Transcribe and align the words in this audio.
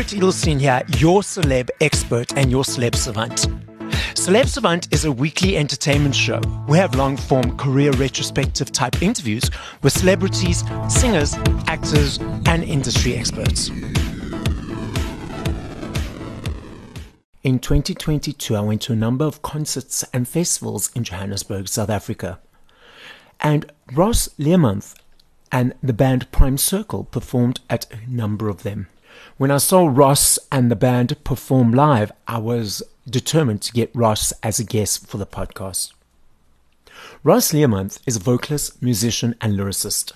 Barret 0.00 0.14
Edelstein 0.14 0.58
here, 0.58 0.82
your 0.96 1.20
celeb 1.20 1.68
expert 1.82 2.34
and 2.34 2.50
your 2.50 2.64
celeb 2.64 2.94
savant. 2.94 3.46
Celeb 4.14 4.46
Savant 4.46 4.88
is 4.94 5.04
a 5.04 5.12
weekly 5.12 5.58
entertainment 5.58 6.14
show. 6.14 6.40
We 6.66 6.78
have 6.78 6.94
long 6.94 7.18
form 7.18 7.54
career 7.58 7.90
retrospective 7.92 8.72
type 8.72 9.02
interviews 9.02 9.50
with 9.82 9.92
celebrities, 9.92 10.64
singers, 10.88 11.34
actors, 11.66 12.16
and 12.46 12.64
industry 12.64 13.14
experts. 13.14 13.68
In 17.42 17.58
2022, 17.58 18.56
I 18.56 18.60
went 18.62 18.80
to 18.80 18.94
a 18.94 18.96
number 18.96 19.26
of 19.26 19.42
concerts 19.42 20.02
and 20.14 20.26
festivals 20.26 20.90
in 20.94 21.04
Johannesburg, 21.04 21.68
South 21.68 21.90
Africa. 21.90 22.38
And 23.38 23.70
Ross 23.92 24.30
Learmonth 24.38 24.94
and 25.52 25.74
the 25.82 25.92
band 25.92 26.32
Prime 26.32 26.56
Circle 26.56 27.04
performed 27.04 27.60
at 27.68 27.84
a 27.92 28.10
number 28.10 28.48
of 28.48 28.62
them. 28.62 28.88
When 29.40 29.50
I 29.50 29.56
saw 29.56 29.88
Ross 29.90 30.38
and 30.52 30.70
the 30.70 30.76
band 30.76 31.16
perform 31.24 31.72
live, 31.72 32.12
I 32.28 32.36
was 32.36 32.82
determined 33.08 33.62
to 33.62 33.72
get 33.72 33.90
Ross 33.94 34.34
as 34.42 34.60
a 34.60 34.64
guest 34.64 35.06
for 35.06 35.16
the 35.16 35.24
podcast. 35.24 35.94
Ross 37.24 37.50
Learmonth 37.50 38.00
is 38.06 38.16
a 38.16 38.20
vocalist, 38.20 38.82
musician, 38.82 39.34
and 39.40 39.54
lyricist. 39.54 40.12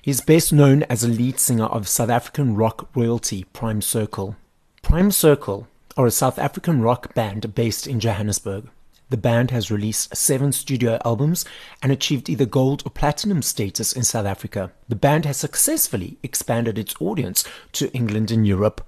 He's 0.00 0.20
best 0.20 0.52
known 0.52 0.84
as 0.84 1.02
a 1.02 1.08
lead 1.08 1.40
singer 1.40 1.64
of 1.64 1.88
South 1.88 2.08
African 2.08 2.54
rock 2.54 2.88
royalty 2.94 3.46
Prime 3.52 3.82
Circle. 3.82 4.36
Prime 4.80 5.10
Circle 5.10 5.66
are 5.96 6.06
a 6.06 6.12
South 6.12 6.38
African 6.38 6.80
rock 6.80 7.12
band 7.14 7.56
based 7.56 7.88
in 7.88 7.98
Johannesburg. 7.98 8.68
The 9.10 9.16
band 9.16 9.50
has 9.50 9.70
released 9.70 10.14
seven 10.14 10.52
studio 10.52 10.98
albums 11.02 11.46
and 11.82 11.90
achieved 11.90 12.28
either 12.28 12.44
gold 12.44 12.82
or 12.84 12.90
platinum 12.90 13.40
status 13.40 13.94
in 13.94 14.02
South 14.02 14.26
Africa. 14.26 14.70
The 14.88 14.96
band 14.96 15.24
has 15.24 15.38
successfully 15.38 16.18
expanded 16.22 16.78
its 16.78 16.94
audience 17.00 17.42
to 17.72 17.90
England 17.92 18.30
and 18.30 18.46
Europe, 18.46 18.86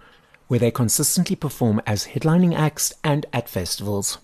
where 0.48 0.61
they 0.61 0.70
consistently 0.70 1.36
perform 1.36 1.80
as 1.86 2.08
headlining 2.08 2.55
acts 2.55 2.92
and 3.03 3.25
at 3.33 3.48
festivals. 3.48 4.19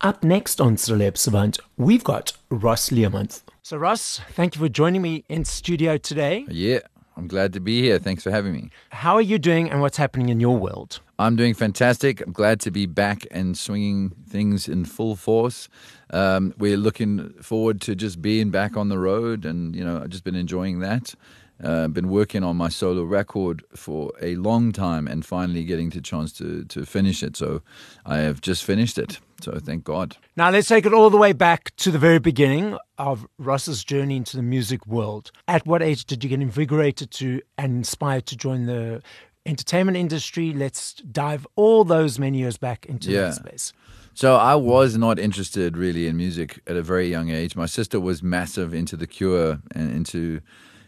Up 0.00 0.24
next 0.24 0.60
on 0.60 0.76
Celeb 0.76 1.18
Savant, 1.18 1.58
we've 1.76 2.04
got 2.04 2.32
Ross 2.48 2.88
Learmonth. 2.88 3.42
So, 3.62 3.76
Ross, 3.76 4.20
thank 4.30 4.54
you 4.54 4.60
for 4.60 4.68
joining 4.68 5.02
me 5.02 5.24
in 5.28 5.44
studio 5.44 5.98
today. 5.98 6.46
Yeah, 6.48 6.80
I'm 7.16 7.26
glad 7.26 7.52
to 7.52 7.60
be 7.60 7.82
here. 7.82 7.98
Thanks 7.98 8.22
for 8.22 8.30
having 8.30 8.52
me. 8.52 8.70
How 8.90 9.14
are 9.14 9.22
you 9.22 9.38
doing 9.38 9.70
and 9.70 9.80
what's 9.80 9.96
happening 9.98 10.30
in 10.30 10.40
your 10.40 10.56
world? 10.56 11.00
I'm 11.18 11.36
doing 11.36 11.54
fantastic. 11.54 12.20
I'm 12.20 12.32
glad 12.32 12.60
to 12.60 12.70
be 12.70 12.86
back 12.86 13.26
and 13.30 13.56
swinging 13.56 14.10
things 14.28 14.68
in 14.68 14.84
full 14.84 15.14
force. 15.14 15.68
Um, 16.10 16.54
we're 16.58 16.76
looking 16.76 17.30
forward 17.34 17.80
to 17.82 17.94
just 17.94 18.20
being 18.20 18.50
back 18.50 18.76
on 18.76 18.88
the 18.88 18.98
road, 18.98 19.44
and 19.44 19.76
you 19.76 19.84
know, 19.84 20.00
I've 20.02 20.10
just 20.10 20.24
been 20.24 20.34
enjoying 20.34 20.80
that. 20.80 21.14
Uh, 21.62 21.86
been 21.86 22.08
working 22.08 22.42
on 22.42 22.56
my 22.56 22.68
solo 22.68 23.04
record 23.04 23.64
for 23.76 24.10
a 24.20 24.34
long 24.34 24.72
time, 24.72 25.06
and 25.06 25.24
finally 25.24 25.64
getting 25.64 25.90
the 25.90 26.00
chance 26.00 26.32
to 26.32 26.64
to 26.64 26.84
finish 26.84 27.22
it. 27.22 27.36
So, 27.36 27.62
I 28.04 28.18
have 28.18 28.40
just 28.40 28.64
finished 28.64 28.98
it. 28.98 29.20
So, 29.40 29.60
thank 29.60 29.84
God. 29.84 30.16
Now, 30.36 30.50
let's 30.50 30.66
take 30.66 30.84
it 30.84 30.92
all 30.92 31.10
the 31.10 31.16
way 31.16 31.32
back 31.32 31.74
to 31.76 31.92
the 31.92 31.98
very 31.98 32.18
beginning 32.18 32.76
of 32.98 33.26
Ross's 33.38 33.84
journey 33.84 34.16
into 34.16 34.36
the 34.36 34.42
music 34.42 34.84
world. 34.86 35.30
At 35.46 35.64
what 35.64 35.80
age 35.80 36.06
did 36.06 36.24
you 36.24 36.30
get 36.30 36.40
invigorated 36.40 37.12
to 37.12 37.40
and 37.56 37.76
inspired 37.76 38.26
to 38.26 38.36
join 38.36 38.66
the 38.66 39.00
entertainment 39.46 39.96
industry. 39.96 40.52
Let's 40.52 40.94
dive 40.94 41.46
all 41.56 41.84
those 41.84 42.18
many 42.18 42.38
years 42.38 42.56
back 42.56 42.86
into 42.86 43.10
yeah. 43.10 43.22
that 43.22 43.34
space. 43.34 43.72
So 44.14 44.36
I 44.36 44.54
was 44.54 44.96
not 44.96 45.18
interested 45.18 45.76
really 45.76 46.06
in 46.06 46.16
music 46.16 46.60
at 46.68 46.76
a 46.76 46.82
very 46.82 47.08
young 47.08 47.30
age. 47.30 47.56
My 47.56 47.66
sister 47.66 47.98
was 47.98 48.22
massive 48.22 48.72
into 48.72 48.96
The 48.96 49.08
Cure 49.08 49.60
and 49.74 49.90
into, 49.92 50.40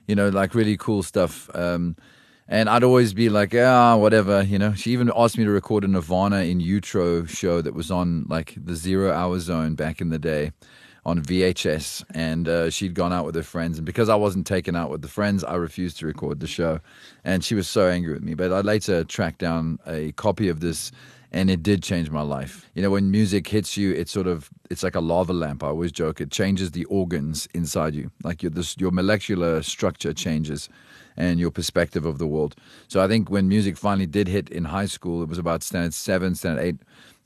you 0.06 0.14
know, 0.14 0.28
like 0.28 0.54
really 0.54 0.76
cool 0.76 1.02
stuff. 1.02 1.50
Um, 1.54 1.96
and 2.46 2.68
I'd 2.68 2.84
always 2.84 3.12
be 3.12 3.28
like, 3.28 3.52
ah, 3.56 3.96
whatever, 3.96 4.42
you 4.42 4.60
know. 4.60 4.74
She 4.74 4.92
even 4.92 5.10
asked 5.16 5.36
me 5.36 5.44
to 5.44 5.50
record 5.50 5.82
a 5.82 5.88
Nirvana 5.88 6.42
in 6.42 6.60
Utero 6.60 7.24
show 7.24 7.60
that 7.60 7.74
was 7.74 7.90
on 7.90 8.26
like 8.28 8.54
the 8.56 8.76
Zero 8.76 9.12
Hour 9.12 9.40
Zone 9.40 9.74
back 9.74 10.00
in 10.00 10.10
the 10.10 10.20
day 10.20 10.52
on 11.06 11.22
VHS, 11.22 12.04
and 12.14 12.48
uh, 12.48 12.68
she'd 12.68 12.94
gone 12.94 13.12
out 13.12 13.24
with 13.24 13.36
her 13.36 13.42
friends. 13.44 13.78
And 13.78 13.86
because 13.86 14.08
I 14.08 14.16
wasn't 14.16 14.44
taken 14.44 14.74
out 14.74 14.90
with 14.90 15.02
the 15.02 15.08
friends, 15.08 15.44
I 15.44 15.54
refused 15.54 16.00
to 16.00 16.06
record 16.06 16.40
the 16.40 16.48
show. 16.48 16.80
And 17.24 17.44
she 17.44 17.54
was 17.54 17.68
so 17.68 17.86
angry 17.86 18.12
with 18.12 18.24
me. 18.24 18.34
But 18.34 18.52
I 18.52 18.60
later 18.60 19.04
tracked 19.04 19.38
down 19.38 19.78
a 19.86 20.10
copy 20.12 20.48
of 20.48 20.58
this, 20.58 20.90
and 21.30 21.48
it 21.48 21.62
did 21.62 21.84
change 21.84 22.10
my 22.10 22.22
life. 22.22 22.68
You 22.74 22.82
know, 22.82 22.90
when 22.90 23.12
music 23.12 23.46
hits 23.46 23.76
you, 23.76 23.92
it's 23.92 24.10
sort 24.10 24.26
of 24.26 24.50
it's 24.68 24.82
like 24.82 24.96
a 24.96 25.00
lava 25.00 25.32
lamp. 25.32 25.62
I 25.62 25.68
always 25.68 25.92
joke 25.92 26.20
it 26.20 26.32
changes 26.32 26.72
the 26.72 26.84
organs 26.86 27.46
inside 27.54 27.94
you, 27.94 28.10
like 28.24 28.42
your 28.42 28.50
this, 28.50 28.76
your 28.76 28.90
molecular 28.90 29.62
structure 29.62 30.12
changes. 30.12 30.68
And 31.18 31.40
your 31.40 31.50
perspective 31.50 32.04
of 32.04 32.18
the 32.18 32.26
world. 32.26 32.56
So 32.88 33.02
I 33.02 33.08
think 33.08 33.30
when 33.30 33.48
music 33.48 33.78
finally 33.78 34.04
did 34.04 34.28
hit 34.28 34.50
in 34.50 34.66
high 34.66 34.84
school, 34.84 35.22
it 35.22 35.30
was 35.30 35.38
about 35.38 35.62
standard 35.62 35.94
seven, 35.94 36.34
standard 36.34 36.62
eight 36.62 36.76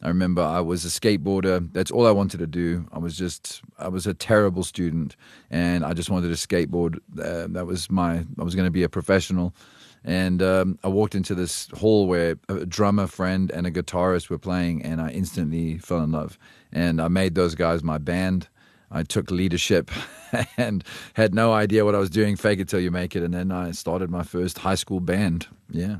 I 0.02 0.08
remember 0.08 0.42
I 0.42 0.60
was 0.60 0.84
a 0.84 0.88
skateboarder. 0.88 1.70
That's 1.72 1.90
all 1.90 2.06
I 2.06 2.10
wanted 2.10 2.38
to 2.38 2.46
do. 2.46 2.86
I 2.92 2.98
was 2.98 3.16
just, 3.16 3.62
I 3.78 3.88
was 3.88 4.06
a 4.06 4.14
terrible 4.14 4.64
student, 4.64 5.14
and 5.50 5.84
I 5.84 5.92
just 5.92 6.08
wanted 6.08 6.28
to 6.28 6.34
skateboard. 6.34 6.96
Uh, 7.18 7.48
that 7.50 7.66
was 7.66 7.90
my, 7.90 8.24
I 8.38 8.42
was 8.42 8.54
going 8.54 8.66
to 8.66 8.70
be 8.70 8.82
a 8.82 8.88
professional. 8.88 9.54
And 10.02 10.42
um, 10.42 10.78
I 10.82 10.88
walked 10.88 11.14
into 11.14 11.34
this 11.34 11.68
hall 11.76 12.06
where 12.06 12.36
a 12.48 12.64
drummer 12.64 13.06
friend 13.06 13.50
and 13.50 13.66
a 13.66 13.70
guitarist 13.70 14.30
were 14.30 14.38
playing, 14.38 14.82
and 14.82 15.00
I 15.00 15.10
instantly 15.10 15.76
fell 15.78 16.02
in 16.02 16.12
love. 16.12 16.38
And 16.72 17.02
I 17.02 17.08
made 17.08 17.34
those 17.34 17.54
guys 17.54 17.82
my 17.82 17.98
band. 17.98 18.48
I 18.90 19.02
took 19.02 19.30
leadership 19.30 19.90
and 20.56 20.82
had 21.14 21.34
no 21.34 21.52
idea 21.52 21.84
what 21.84 21.94
I 21.94 21.98
was 21.98 22.10
doing. 22.10 22.36
Fake 22.36 22.60
it 22.60 22.68
till 22.68 22.80
you 22.80 22.90
make 22.90 23.14
it. 23.14 23.22
And 23.22 23.34
then 23.34 23.52
I 23.52 23.72
started 23.72 24.10
my 24.10 24.22
first 24.22 24.58
high 24.58 24.74
school 24.74 25.00
band. 25.00 25.46
Yeah 25.70 25.96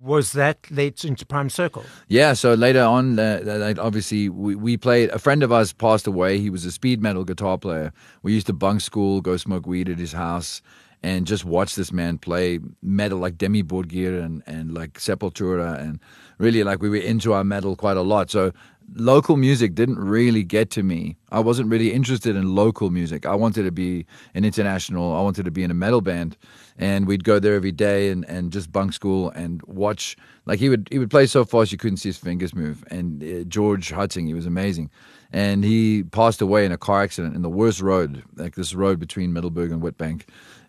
was 0.00 0.32
that 0.32 0.58
led 0.70 1.04
into 1.04 1.26
Prime 1.26 1.50
Circle? 1.50 1.84
Yeah, 2.08 2.32
so 2.32 2.54
later 2.54 2.82
on, 2.82 3.18
uh, 3.18 3.74
obviously, 3.78 4.28
we, 4.28 4.54
we 4.54 4.76
played. 4.76 5.10
A 5.10 5.18
friend 5.18 5.42
of 5.42 5.52
ours 5.52 5.72
passed 5.72 6.06
away. 6.06 6.38
He 6.38 6.50
was 6.50 6.64
a 6.64 6.72
speed 6.72 7.02
metal 7.02 7.24
guitar 7.24 7.58
player. 7.58 7.92
We 8.22 8.32
used 8.32 8.46
to 8.46 8.52
bunk 8.52 8.80
school, 8.80 9.20
go 9.20 9.36
smoke 9.36 9.66
weed 9.66 9.88
at 9.88 9.98
his 9.98 10.12
house, 10.12 10.62
and 11.02 11.26
just 11.26 11.44
watch 11.44 11.74
this 11.74 11.92
man 11.92 12.18
play 12.18 12.60
metal 12.82 13.18
like 13.18 13.36
Dimmu 13.36 13.64
Borgir 13.64 14.22
and, 14.22 14.42
and 14.46 14.72
like 14.72 14.94
Sepultura. 14.94 15.78
And 15.78 16.00
really, 16.38 16.64
like, 16.64 16.80
we 16.80 16.88
were 16.88 16.96
into 16.96 17.34
our 17.34 17.44
metal 17.44 17.76
quite 17.76 17.98
a 17.98 18.02
lot. 18.02 18.30
So 18.30 18.52
local 18.94 19.36
music 19.36 19.74
didn't 19.74 19.98
really 19.98 20.42
get 20.42 20.70
to 20.70 20.82
me. 20.82 21.16
I 21.30 21.40
wasn't 21.40 21.70
really 21.70 21.92
interested 21.92 22.36
in 22.36 22.54
local 22.54 22.90
music. 22.90 23.26
I 23.26 23.34
wanted 23.34 23.62
to 23.64 23.70
be 23.70 24.06
an 24.34 24.44
international, 24.44 25.16
I 25.16 25.22
wanted 25.22 25.44
to 25.44 25.50
be 25.50 25.62
in 25.62 25.70
a 25.70 25.74
metal 25.74 26.00
band. 26.00 26.36
And 26.78 27.06
we'd 27.06 27.24
go 27.24 27.38
there 27.38 27.54
every 27.54 27.72
day 27.72 28.10
and, 28.10 28.24
and 28.24 28.52
just 28.52 28.72
bunk 28.72 28.92
school 28.92 29.30
and 29.30 29.62
watch. 29.62 30.16
Like 30.46 30.58
he 30.58 30.68
would 30.68 30.88
he 30.90 30.98
would 30.98 31.10
play 31.10 31.26
so 31.26 31.44
fast 31.44 31.72
you 31.72 31.78
couldn't 31.78 31.98
see 31.98 32.08
his 32.08 32.18
fingers 32.18 32.54
move. 32.54 32.84
And 32.90 33.22
uh, 33.22 33.44
George 33.44 33.90
Hutting, 33.90 34.26
he 34.26 34.34
was 34.34 34.46
amazing. 34.46 34.90
And 35.32 35.62
he 35.62 36.02
passed 36.04 36.40
away 36.40 36.64
in 36.64 36.72
a 36.72 36.78
car 36.78 37.02
accident 37.02 37.36
in 37.36 37.42
the 37.42 37.50
worst 37.50 37.80
road, 37.80 38.24
like 38.36 38.56
this 38.56 38.74
road 38.74 38.98
between 38.98 39.32
Middelburg 39.32 39.70
and 39.70 39.82
Witbank, 39.82 40.22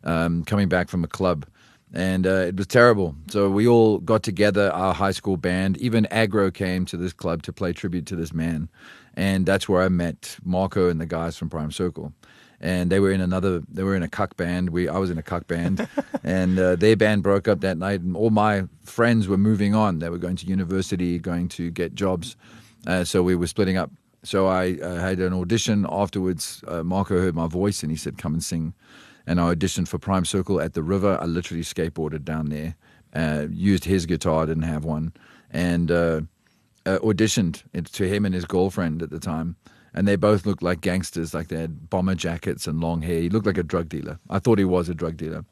um, 0.04 0.44
coming 0.44 0.70
back 0.70 0.90
from 0.90 1.04
a 1.04 1.08
club 1.08 1.46
and 1.94 2.26
uh, 2.26 2.46
it 2.48 2.56
was 2.56 2.68
terrible. 2.68 3.16
So 3.30 3.50
we 3.50 3.68
all 3.68 4.00
got 4.00 4.24
together, 4.24 4.72
our 4.72 4.94
high 4.94 5.12
school 5.12 5.38
band. 5.38 5.78
Even 5.78 6.06
Agro 6.08 6.52
came 6.52 6.86
to 6.86 6.98
this 6.98 7.14
club 7.14 7.44
to 7.44 7.54
play 7.54 7.74
tribute 7.74 8.06
to 8.08 8.16
this 8.16 8.34
man, 8.34 8.70
and 9.16 9.46
that's 9.46 9.68
where 9.68 9.82
I 9.82 9.90
met 9.90 10.38
Marco 10.44 10.90
and 10.90 11.02
the 11.02 11.06
guys 11.06 11.38
from 11.38 11.50
Prime 11.50 11.72
Circle. 11.72 12.14
And 12.64 12.92
they 12.92 13.00
were 13.00 13.12
in 13.12 13.22
another. 13.22 13.64
They 13.72 13.84
were 13.84 13.96
in 13.96 14.04
a 14.04 14.08
cuck 14.08 14.38
band. 14.38 14.70
We 14.70 14.88
I 14.88 14.98
was 15.00 15.10
in 15.10 15.18
a 15.18 15.24
cuck 15.24 15.48
band, 15.48 15.88
and 16.24 16.60
uh, 16.60 16.76
their 16.76 16.96
band 16.96 17.24
broke 17.24 17.48
up 17.48 17.62
that 17.62 17.78
night. 17.78 18.02
And 18.02 18.16
all 18.16 18.30
my 18.30 18.66
friends 18.84 19.28
were 19.28 19.38
moving 19.38 19.74
on. 19.74 20.00
They 20.00 20.10
were 20.10 20.20
going 20.20 20.36
to 20.38 20.46
university, 20.46 21.18
going 21.18 21.50
to 21.50 21.72
get 21.72 21.96
jobs. 21.96 22.36
Uh, 22.86 23.04
so 23.04 23.24
we 23.24 23.36
were 23.36 23.48
splitting 23.48 23.78
up. 23.78 23.92
So 24.24 24.48
I 24.48 24.78
uh, 24.82 25.00
had 25.00 25.20
an 25.20 25.34
audition 25.34 25.88
afterwards. 25.90 26.64
Uh, 26.68 26.84
Marco 26.84 27.20
heard 27.20 27.34
my 27.34 27.48
voice 27.48 27.82
and 27.82 27.92
he 27.92 27.98
said, 27.98 28.20
"Come 28.20 28.36
and 28.36 28.44
sing." 28.44 28.76
And 29.32 29.40
I 29.40 29.56
auditioned 29.56 29.88
for 29.88 29.98
Prime 29.98 30.26
Circle 30.26 30.60
at 30.60 30.74
the 30.74 30.84
river. 30.84 31.18
I 31.22 31.26
literally 31.26 31.64
skateboarded 31.64 32.26
down 32.26 32.50
there, 32.50 32.76
uh, 33.16 33.48
used 33.50 33.86
his 33.86 34.06
guitar, 34.06 34.46
didn't 34.46 34.64
have 34.64 34.84
one, 34.84 35.14
and 35.50 35.90
uh, 35.90 36.22
uh, 36.86 37.00
auditioned 37.00 37.64
to 37.94 38.10
him 38.10 38.26
and 38.26 38.36
his 38.36 38.44
girlfriend 38.44 39.02
at 39.02 39.10
the 39.10 39.20
time. 39.20 39.56
And 39.94 40.06
they 40.06 40.18
both 40.18 40.46
looked 40.46 40.62
like 40.62 40.82
gangsters, 40.82 41.34
like 41.34 41.48
they 41.48 41.62
had 41.62 41.90
bomber 41.90 42.16
jackets 42.16 42.68
and 42.68 42.82
long 42.82 43.02
hair. 43.04 43.22
He 43.22 43.30
looked 43.30 43.46
like 43.46 43.58
a 43.58 43.64
drug 43.64 43.88
dealer. 43.88 44.20
I 44.30 44.40
thought 44.40 44.60
he 44.60 44.66
was 44.66 44.90
a 44.90 44.94
drug 44.94 45.16
dealer. 45.16 45.46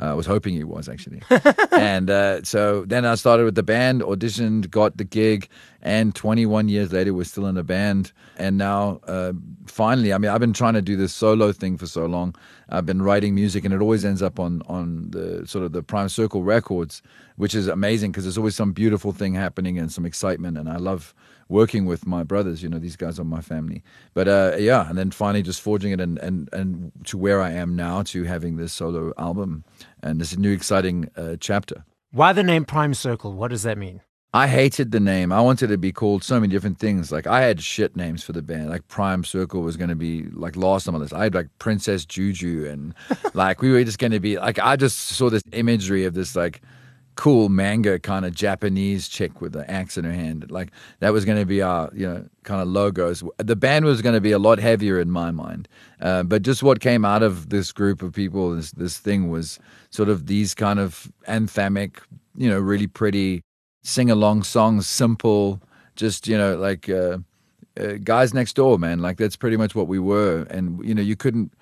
Uh, 0.00 0.06
I 0.06 0.14
was 0.14 0.26
hoping 0.26 0.54
he 0.54 0.64
was 0.64 0.88
actually. 0.88 1.22
and 1.72 2.10
uh, 2.10 2.42
so 2.42 2.84
then 2.84 3.04
I 3.04 3.14
started 3.14 3.44
with 3.44 3.54
the 3.54 3.62
band, 3.62 4.02
auditioned, 4.02 4.70
got 4.70 4.96
the 4.96 5.04
gig, 5.04 5.48
and 5.82 6.14
21 6.14 6.68
years 6.68 6.92
later, 6.92 7.12
we're 7.12 7.24
still 7.24 7.46
in 7.46 7.56
a 7.56 7.62
band. 7.62 8.12
And 8.36 8.56
now, 8.56 9.00
uh, 9.06 9.32
finally, 9.66 10.12
I 10.12 10.18
mean, 10.18 10.30
I've 10.30 10.40
been 10.40 10.52
trying 10.52 10.74
to 10.74 10.82
do 10.82 10.96
this 10.96 11.12
solo 11.12 11.52
thing 11.52 11.76
for 11.76 11.86
so 11.86 12.06
long. 12.06 12.34
I've 12.68 12.86
been 12.86 13.02
writing 13.02 13.34
music, 13.34 13.64
and 13.64 13.74
it 13.74 13.80
always 13.80 14.04
ends 14.04 14.22
up 14.22 14.40
on 14.40 14.62
on 14.66 15.10
the 15.10 15.46
sort 15.46 15.64
of 15.64 15.72
the 15.72 15.82
Prime 15.82 16.08
Circle 16.08 16.42
records, 16.42 17.02
which 17.36 17.54
is 17.54 17.68
amazing 17.68 18.12
because 18.12 18.24
there's 18.24 18.38
always 18.38 18.56
some 18.56 18.72
beautiful 18.72 19.12
thing 19.12 19.34
happening 19.34 19.78
and 19.78 19.92
some 19.92 20.06
excitement. 20.06 20.56
And 20.56 20.68
I 20.68 20.76
love 20.76 21.14
working 21.52 21.84
with 21.84 22.06
my 22.06 22.24
brothers. 22.24 22.62
You 22.62 22.68
know, 22.68 22.78
these 22.78 22.96
guys 22.96 23.20
are 23.20 23.24
my 23.24 23.40
family. 23.40 23.82
But 24.14 24.26
uh, 24.26 24.56
yeah, 24.58 24.88
and 24.88 24.98
then 24.98 25.10
finally 25.10 25.42
just 25.42 25.60
forging 25.60 25.92
it 25.92 26.00
and, 26.00 26.18
and, 26.18 26.48
and 26.52 26.90
to 27.04 27.18
where 27.18 27.40
I 27.40 27.50
am 27.52 27.76
now 27.76 28.02
to 28.04 28.24
having 28.24 28.56
this 28.56 28.72
solo 28.72 29.12
album 29.18 29.64
and 30.02 30.20
this 30.20 30.36
new 30.36 30.52
exciting 30.52 31.08
uh, 31.16 31.36
chapter. 31.38 31.84
Why 32.10 32.32
the 32.32 32.42
name 32.42 32.64
Prime 32.64 32.94
Circle? 32.94 33.34
What 33.34 33.48
does 33.48 33.62
that 33.62 33.78
mean? 33.78 34.00
I 34.34 34.46
hated 34.48 34.92
the 34.92 35.00
name. 35.00 35.30
I 35.30 35.42
wanted 35.42 35.66
to 35.66 35.76
be 35.76 35.92
called 35.92 36.24
so 36.24 36.40
many 36.40 36.50
different 36.50 36.78
things. 36.78 37.12
Like 37.12 37.26
I 37.26 37.42
had 37.42 37.60
shit 37.60 37.96
names 37.96 38.24
for 38.24 38.32
the 38.32 38.40
band. 38.40 38.70
Like 38.70 38.88
Prime 38.88 39.24
Circle 39.24 39.60
was 39.60 39.76
going 39.76 39.90
to 39.90 39.94
be 39.94 40.22
like 40.32 40.56
last 40.56 40.88
on 40.88 40.94
my 40.94 41.00
list. 41.00 41.12
I 41.12 41.24
had 41.24 41.34
like 41.34 41.48
Princess 41.58 42.06
Juju, 42.06 42.66
and 42.66 42.94
like 43.34 43.60
we 43.60 43.70
were 43.70 43.84
just 43.84 43.98
going 43.98 44.12
to 44.12 44.20
be 44.20 44.38
like 44.38 44.58
I 44.58 44.76
just 44.76 44.98
saw 44.98 45.28
this 45.28 45.42
imagery 45.52 46.06
of 46.06 46.14
this 46.14 46.34
like 46.34 46.62
cool 47.14 47.48
manga 47.48 47.98
kind 47.98 48.24
of 48.24 48.34
Japanese 48.34 49.08
chick 49.08 49.40
with 49.40 49.54
an 49.54 49.64
axe 49.68 49.96
in 49.98 50.04
her 50.04 50.12
hand. 50.12 50.50
Like 50.50 50.70
that 51.00 51.12
was 51.12 51.24
going 51.24 51.38
to 51.38 51.46
be 51.46 51.62
our 51.62 51.90
you 51.94 52.06
know 52.06 52.26
kind 52.44 52.60
of 52.60 52.68
logos. 52.68 53.22
The 53.38 53.56
band 53.56 53.84
was 53.84 54.02
going 54.02 54.14
to 54.14 54.20
be 54.20 54.32
a 54.32 54.38
lot 54.38 54.58
heavier 54.58 55.00
in 55.00 55.10
my 55.10 55.30
mind, 55.30 55.68
uh, 56.00 56.22
but 56.22 56.42
just 56.42 56.62
what 56.62 56.80
came 56.80 57.04
out 57.04 57.22
of 57.22 57.50
this 57.50 57.72
group 57.72 58.02
of 58.02 58.12
people, 58.12 58.54
this 58.56 58.72
this 58.72 58.98
thing 58.98 59.30
was 59.30 59.58
sort 59.90 60.08
of 60.08 60.26
these 60.26 60.54
kind 60.54 60.78
of 60.78 61.10
anthemic, 61.28 61.98
you 62.36 62.48
know, 62.48 62.58
really 62.58 62.86
pretty 62.86 63.42
sing 63.82 64.10
along 64.10 64.44
songs, 64.44 64.86
simple, 64.86 65.60
just 65.96 66.26
you 66.26 66.38
know 66.38 66.56
like 66.56 66.88
uh, 66.88 67.18
uh, 67.78 67.94
guys 68.02 68.32
next 68.34 68.54
door, 68.54 68.78
man. 68.78 69.00
Like 69.00 69.18
that's 69.18 69.36
pretty 69.36 69.56
much 69.56 69.74
what 69.74 69.88
we 69.88 69.98
were, 69.98 70.46
and 70.50 70.84
you 70.86 70.94
know 70.94 71.02
you 71.02 71.16
couldn't 71.16 71.52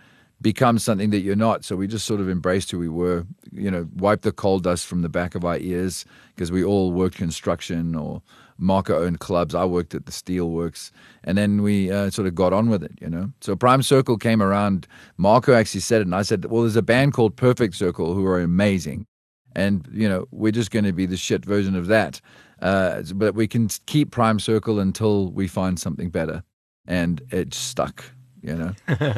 become 0.41 0.79
something 0.79 1.11
that 1.11 1.21
you're 1.21 1.37
not. 1.37 1.65
So 1.65 1.77
we 1.77 1.87
just 1.87 2.07
sort 2.07 2.21
of 2.21 2.29
embraced 2.29 2.71
who 2.71 2.79
we 2.79 2.89
were. 2.89 3.27
You 3.53 3.71
know, 3.71 3.89
wiped 3.97 4.23
the 4.23 4.33
coal 4.33 4.59
dust 4.59 4.87
from 4.87 5.03
the 5.03 5.09
back 5.09 5.35
of 5.35 5.45
our 5.45 5.59
ears 5.59 6.05
because 6.35 6.51
we 6.51 6.65
all 6.65 6.93
worked 6.93 7.17
construction 7.17 7.95
or 7.95 8.23
Marco 8.59 9.03
owned 9.03 9.21
clubs. 9.21 9.55
I 9.55 9.65
worked 9.65 9.95
at 9.95 10.07
the 10.07 10.13
steelworks, 10.13 10.91
and 11.25 11.37
then 11.37 11.63
we 11.63 11.91
uh, 11.91 12.11
sort 12.11 12.29
of 12.29 12.35
got 12.35 12.53
on 12.53 12.69
with 12.69 12.83
it. 12.83 12.93
You 13.01 13.09
know, 13.09 13.33
so 13.41 13.57
Prime 13.57 13.83
Circle 13.83 14.19
came 14.19 14.43
around. 14.43 14.87
Marco 15.17 15.55
actually 15.55 15.81
said 15.81 16.01
it, 16.01 16.07
and 16.07 16.15
I 16.15 16.23
said, 16.23 16.45
"Well, 16.47 16.63
there's 16.63 16.77
a 16.77 16.83
band 16.83 17.13
called 17.15 17.37
Perfect 17.37 17.75
Circle 17.75 18.15
who 18.15 18.27
are 18.27 18.41
amazing." 18.41 19.07
and 19.57 19.89
you 19.93 20.09
know 20.09 20.27
we're 20.31 20.53
just 20.53 20.71
going 20.71 20.85
to 20.85 20.93
be 20.93 21.07
the 21.07 21.17
shit 21.17 21.45
version 21.45 21.75
of 21.75 21.87
that. 21.89 22.21
Uh, 22.63 23.03
but 23.15 23.35
we 23.35 23.49
can 23.49 23.69
keep 23.87 24.11
Prime 24.11 24.39
Circle 24.39 24.81
until 24.81 25.31
we 25.31 25.49
find 25.49 25.81
something 25.81 26.11
better, 26.11 26.43
and 26.87 27.23
it 27.31 27.55
stuck. 27.55 28.05
You 28.43 28.55
know, 28.55 28.75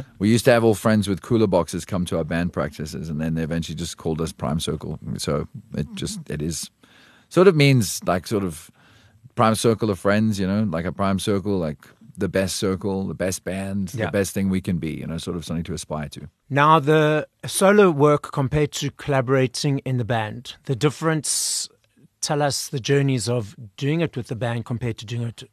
we 0.19 0.29
used 0.29 0.45
to 0.47 0.53
have 0.53 0.65
all 0.65 0.75
friends 0.75 1.09
with 1.09 1.23
cooler 1.23 1.47
boxes 1.47 1.85
come 1.85 2.05
to 2.07 2.19
our 2.19 2.25
band 2.25 2.53
practices, 2.53 3.09
and 3.09 3.21
then 3.21 3.35
they 3.35 3.43
eventually 3.43 3.77
just 3.77 3.97
called 3.97 4.21
us 4.21 4.33
Prime 4.33 4.61
Circle. 4.61 4.99
So 5.19 5.49
it 5.77 5.87
just 5.95 6.29
it 6.29 6.43
is 6.43 6.71
sort 7.29 7.49
of 7.49 7.57
means 7.57 8.03
like 8.05 8.27
sort 8.27 8.45
of 8.45 8.71
prime 9.35 9.55
circle 9.55 9.91
of 9.91 9.99
friends. 9.99 10.39
You 10.39 10.47
know, 10.47 10.65
like 10.65 10.85
a 10.85 10.93
prime 10.93 11.19
circle, 11.19 11.59
like 11.59 11.79
the 12.17 12.29
best 12.29 12.57
circle, 12.57 13.07
the 13.07 13.15
best 13.15 13.45
band, 13.45 13.95
yeah. 13.95 14.07
the 14.07 14.13
best 14.13 14.35
thing 14.35 14.49
we 14.49 14.61
can 14.61 14.79
be, 14.79 14.93
you 14.93 15.07
know, 15.07 15.19
sort 15.19 15.37
of 15.37 15.45
something 15.45 15.65
to 15.65 15.75
aspire 15.75 16.09
to. 16.11 16.29
Now, 16.51 16.79
the 16.79 17.27
solo 17.47 17.91
work 17.91 18.33
compared 18.33 18.73
to 18.73 18.91
collaborating 18.91 19.79
in 19.81 19.99
the 19.99 20.05
band, 20.05 20.57
the 20.65 20.77
difference, 20.77 21.69
tell 22.21 22.43
us 22.43 22.69
the 22.69 22.81
journeys 22.81 23.29
of 23.29 23.57
doing 23.77 24.01
it 24.01 24.17
with 24.17 24.29
the 24.29 24.37
band 24.37 24.65
compared 24.65 24.99
to 24.99 25.07
doing 25.07 25.23
it 25.29 25.45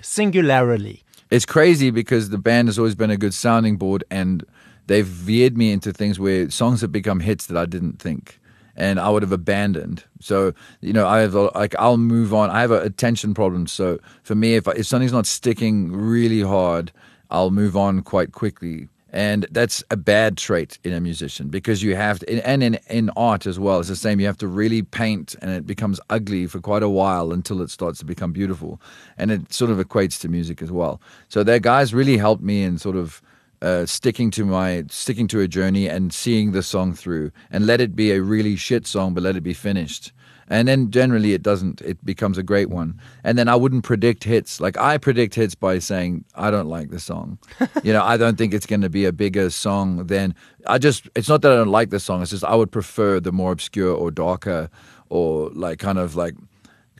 singularly. 0.00 1.02
It's 1.30 1.44
crazy 1.44 1.90
because 1.90 2.30
the 2.30 2.38
band 2.38 2.68
has 2.68 2.78
always 2.78 2.94
been 2.94 3.10
a 3.10 3.16
good 3.16 3.34
sounding 3.34 3.76
board 3.76 4.04
and 4.10 4.44
they've 4.86 5.06
veered 5.06 5.58
me 5.58 5.72
into 5.72 5.92
things 5.92 6.18
where 6.18 6.50
songs 6.50 6.80
have 6.80 6.92
become 6.92 7.20
hits 7.20 7.46
that 7.46 7.56
I 7.56 7.66
didn't 7.66 8.00
think 8.00 8.40
and 8.78 9.00
I 9.00 9.10
would 9.10 9.22
have 9.22 9.32
abandoned. 9.32 10.04
So 10.20 10.54
you 10.80 10.92
know, 10.92 11.06
I 11.06 11.20
have 11.20 11.34
like 11.34 11.74
I'll 11.78 11.98
move 11.98 12.32
on. 12.32 12.48
I 12.48 12.60
have 12.60 12.70
a 12.70 12.80
attention 12.80 13.34
problem. 13.34 13.66
So 13.66 13.98
for 14.22 14.34
me, 14.34 14.54
if 14.54 14.66
if 14.68 14.86
something's 14.86 15.12
not 15.12 15.26
sticking 15.26 15.92
really 15.92 16.40
hard, 16.40 16.92
I'll 17.30 17.50
move 17.50 17.76
on 17.76 18.02
quite 18.02 18.32
quickly. 18.32 18.88
And 19.10 19.46
that's 19.50 19.82
a 19.90 19.96
bad 19.96 20.36
trait 20.36 20.78
in 20.84 20.92
a 20.92 21.00
musician 21.00 21.48
because 21.48 21.82
you 21.82 21.96
have 21.96 22.18
to, 22.20 22.46
and 22.46 22.62
in, 22.62 22.78
in 22.90 23.10
art 23.16 23.46
as 23.46 23.58
well, 23.58 23.80
it's 23.80 23.88
the 23.88 23.96
same. 23.96 24.20
You 24.20 24.26
have 24.26 24.36
to 24.38 24.46
really 24.46 24.82
paint 24.82 25.34
and 25.40 25.50
it 25.50 25.66
becomes 25.66 25.98
ugly 26.10 26.46
for 26.46 26.60
quite 26.60 26.82
a 26.82 26.90
while 26.90 27.32
until 27.32 27.62
it 27.62 27.70
starts 27.70 27.98
to 28.00 28.04
become 28.04 28.32
beautiful. 28.32 28.80
And 29.16 29.30
it 29.30 29.52
sort 29.52 29.70
of 29.70 29.78
equates 29.78 30.20
to 30.20 30.28
music 30.28 30.60
as 30.60 30.70
well. 30.70 31.00
So 31.28 31.42
that 31.44 31.62
guys 31.62 31.94
really 31.94 32.18
helped 32.18 32.42
me 32.42 32.62
in 32.62 32.76
sort 32.76 32.96
of 32.96 33.22
uh, 33.62 33.86
sticking 33.86 34.30
to 34.30 34.44
my 34.44 34.84
sticking 34.88 35.26
to 35.28 35.40
a 35.40 35.48
journey 35.48 35.88
and 35.88 36.12
seeing 36.12 36.52
the 36.52 36.62
song 36.62 36.94
through 36.94 37.32
and 37.50 37.66
let 37.66 37.80
it 37.80 37.96
be 37.96 38.12
a 38.12 38.22
really 38.22 38.54
shit 38.54 38.86
song 38.86 39.14
but 39.14 39.22
let 39.22 39.34
it 39.34 39.42
be 39.42 39.52
finished 39.52 40.12
and 40.48 40.66
then 40.68 40.90
generally 40.90 41.32
it 41.32 41.42
doesn't 41.42 41.80
it 41.82 42.04
becomes 42.04 42.38
a 42.38 42.42
great 42.42 42.70
one. 42.70 43.00
And 43.24 43.38
then 43.38 43.48
i 43.48 43.56
wouldn't 43.56 43.84
predict 43.84 44.24
hits. 44.24 44.60
Like 44.60 44.76
i 44.78 44.98
predict 44.98 45.34
hits 45.34 45.54
by 45.54 45.78
saying 45.78 46.24
i 46.34 46.50
don't 46.50 46.68
like 46.68 46.90
the 46.90 47.00
song. 47.00 47.38
You 47.82 47.92
know 47.92 48.02
i 48.02 48.16
don't 48.16 48.36
think 48.36 48.52
it's 48.54 48.66
going 48.66 48.80
to 48.82 48.90
be 48.90 49.04
a 49.04 49.12
bigger 49.12 49.50
song 49.50 50.06
than 50.06 50.34
i 50.66 50.78
just 50.78 51.08
it's 51.14 51.28
not 51.28 51.42
that 51.42 51.52
i 51.52 51.56
don't 51.56 51.68
like 51.68 51.90
the 51.90 52.00
song 52.00 52.22
it's 52.22 52.30
just 52.30 52.44
i 52.44 52.54
would 52.54 52.72
prefer 52.72 53.20
the 53.20 53.32
more 53.32 53.52
obscure 53.52 53.94
or 53.94 54.10
darker 54.10 54.68
or 55.08 55.50
like 55.50 55.78
kind 55.78 55.98
of 55.98 56.16
like 56.16 56.34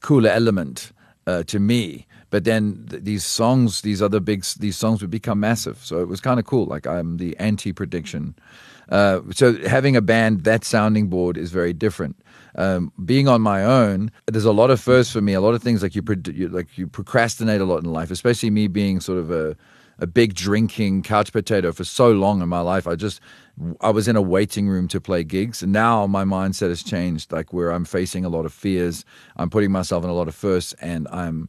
cooler 0.00 0.30
element 0.30 0.92
uh, 1.26 1.42
to 1.44 1.58
me 1.58 2.06
but 2.30 2.44
then 2.44 2.86
th- 2.90 3.04
these 3.04 3.24
songs, 3.24 3.82
these 3.82 4.02
other 4.02 4.20
big, 4.20 4.44
these 4.58 4.76
songs 4.76 5.00
would 5.00 5.10
become 5.10 5.40
massive. 5.40 5.78
So 5.84 6.00
it 6.00 6.08
was 6.08 6.20
kind 6.20 6.38
of 6.38 6.46
cool. 6.46 6.66
Like 6.66 6.86
I'm 6.86 7.16
the 7.16 7.36
anti 7.38 7.72
prediction. 7.72 8.34
Uh, 8.88 9.20
so 9.32 9.56
having 9.66 9.96
a 9.96 10.00
band, 10.00 10.44
that 10.44 10.64
sounding 10.64 11.08
board 11.08 11.36
is 11.36 11.50
very 11.50 11.72
different. 11.72 12.16
Um, 12.54 12.92
being 13.04 13.28
on 13.28 13.42
my 13.42 13.62
own, 13.62 14.10
there's 14.26 14.44
a 14.44 14.52
lot 14.52 14.70
of 14.70 14.80
firsts 14.80 15.12
for 15.12 15.20
me. 15.20 15.34
A 15.34 15.40
lot 15.40 15.54
of 15.54 15.62
things 15.62 15.82
like 15.82 15.94
you, 15.94 16.02
you, 16.32 16.48
like 16.48 16.76
you 16.76 16.86
procrastinate 16.86 17.60
a 17.60 17.64
lot 17.64 17.82
in 17.82 17.92
life, 17.92 18.10
especially 18.10 18.50
me 18.50 18.66
being 18.66 19.00
sort 19.00 19.18
of 19.18 19.30
a 19.30 19.56
a 19.98 20.06
big 20.06 20.34
drinking 20.34 21.02
couch 21.02 21.32
potato 21.32 21.72
for 21.72 21.84
so 21.84 22.12
long 22.12 22.40
in 22.40 22.48
my 22.48 22.60
life. 22.60 22.86
I 22.86 22.94
just 22.94 23.20
I 23.80 23.90
was 23.90 24.06
in 24.06 24.14
a 24.14 24.22
waiting 24.22 24.68
room 24.68 24.86
to 24.88 25.00
play 25.00 25.24
gigs, 25.24 25.62
and 25.62 25.72
now 25.72 26.06
my 26.06 26.24
mindset 26.24 26.68
has 26.68 26.82
changed. 26.82 27.32
Like 27.32 27.52
where 27.52 27.70
I'm 27.70 27.84
facing 27.84 28.24
a 28.24 28.28
lot 28.28 28.46
of 28.46 28.52
fears, 28.52 29.04
I'm 29.36 29.50
putting 29.50 29.72
myself 29.72 30.04
in 30.04 30.10
a 30.10 30.14
lot 30.14 30.28
of 30.28 30.34
firsts, 30.34 30.72
and 30.74 31.08
I'm 31.08 31.48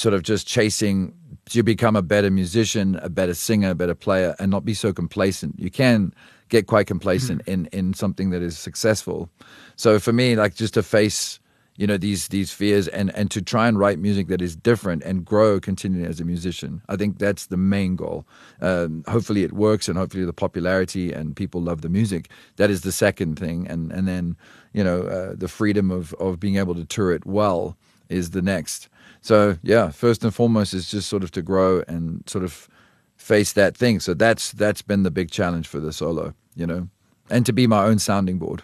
sort 0.00 0.14
of 0.14 0.22
just 0.22 0.46
chasing 0.46 1.14
to 1.50 1.62
become 1.62 1.94
a 1.94 2.02
better 2.02 2.30
musician, 2.30 2.98
a 3.02 3.10
better 3.10 3.34
singer, 3.34 3.70
a 3.70 3.74
better 3.74 3.94
player, 3.94 4.34
and 4.38 4.50
not 4.50 4.64
be 4.64 4.72
so 4.72 4.92
complacent. 4.92 5.58
You 5.58 5.70
can 5.70 6.14
get 6.48 6.66
quite 6.66 6.86
complacent 6.86 7.42
mm-hmm. 7.42 7.66
in 7.72 7.86
in 7.88 7.94
something 7.94 8.30
that 8.30 8.42
is 8.42 8.58
successful. 8.58 9.28
So 9.76 9.98
for 9.98 10.12
me, 10.12 10.36
like 10.36 10.54
just 10.54 10.74
to 10.74 10.82
face 10.82 11.38
you 11.76 11.86
know 11.86 11.96
these 11.96 12.28
these 12.28 12.52
fears 12.52 12.88
and 12.88 13.14
and 13.14 13.30
to 13.30 13.40
try 13.40 13.68
and 13.68 13.78
write 13.78 13.98
music 13.98 14.28
that 14.28 14.42
is 14.42 14.54
different 14.54 15.02
and 15.02 15.24
grow 15.24 15.60
continually 15.60 16.06
as 16.06 16.20
a 16.20 16.24
musician. 16.24 16.82
I 16.88 16.96
think 16.96 17.18
that's 17.18 17.46
the 17.46 17.56
main 17.56 17.96
goal. 17.96 18.26
Um, 18.60 19.04
hopefully 19.08 19.44
it 19.44 19.52
works 19.52 19.88
and 19.88 19.96
hopefully 19.96 20.24
the 20.24 20.32
popularity 20.32 21.12
and 21.12 21.34
people 21.34 21.60
love 21.62 21.80
the 21.80 21.88
music. 21.88 22.30
That 22.56 22.70
is 22.70 22.82
the 22.82 22.92
second 22.92 23.38
thing, 23.38 23.66
and 23.66 23.92
and 23.92 24.06
then 24.06 24.36
you 24.72 24.84
know 24.84 25.02
uh, 25.02 25.34
the 25.36 25.48
freedom 25.48 25.90
of 25.90 26.14
of 26.14 26.38
being 26.38 26.56
able 26.56 26.74
to 26.74 26.84
tour 26.84 27.12
it 27.12 27.26
well 27.26 27.76
is 28.08 28.30
the 28.30 28.42
next. 28.42 28.88
So 29.20 29.58
yeah, 29.62 29.90
first 29.90 30.24
and 30.24 30.34
foremost 30.34 30.74
is 30.74 30.90
just 30.90 31.08
sort 31.08 31.22
of 31.22 31.30
to 31.32 31.42
grow 31.42 31.82
and 31.86 32.22
sort 32.28 32.44
of 32.44 32.68
face 33.16 33.52
that 33.52 33.76
thing. 33.76 34.00
So 34.00 34.14
that's 34.14 34.52
that's 34.52 34.82
been 34.82 35.02
the 35.02 35.10
big 35.10 35.30
challenge 35.30 35.68
for 35.68 35.80
the 35.80 35.92
solo, 35.92 36.34
you 36.54 36.66
know, 36.66 36.88
and 37.28 37.44
to 37.46 37.52
be 37.52 37.66
my 37.66 37.84
own 37.84 37.98
sounding 37.98 38.38
board. 38.38 38.62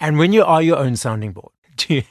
And 0.00 0.18
when 0.18 0.32
you 0.32 0.44
are 0.44 0.62
your 0.62 0.78
own 0.78 0.96
sounding 0.96 1.32
board, 1.32 1.52
you, 1.88 2.02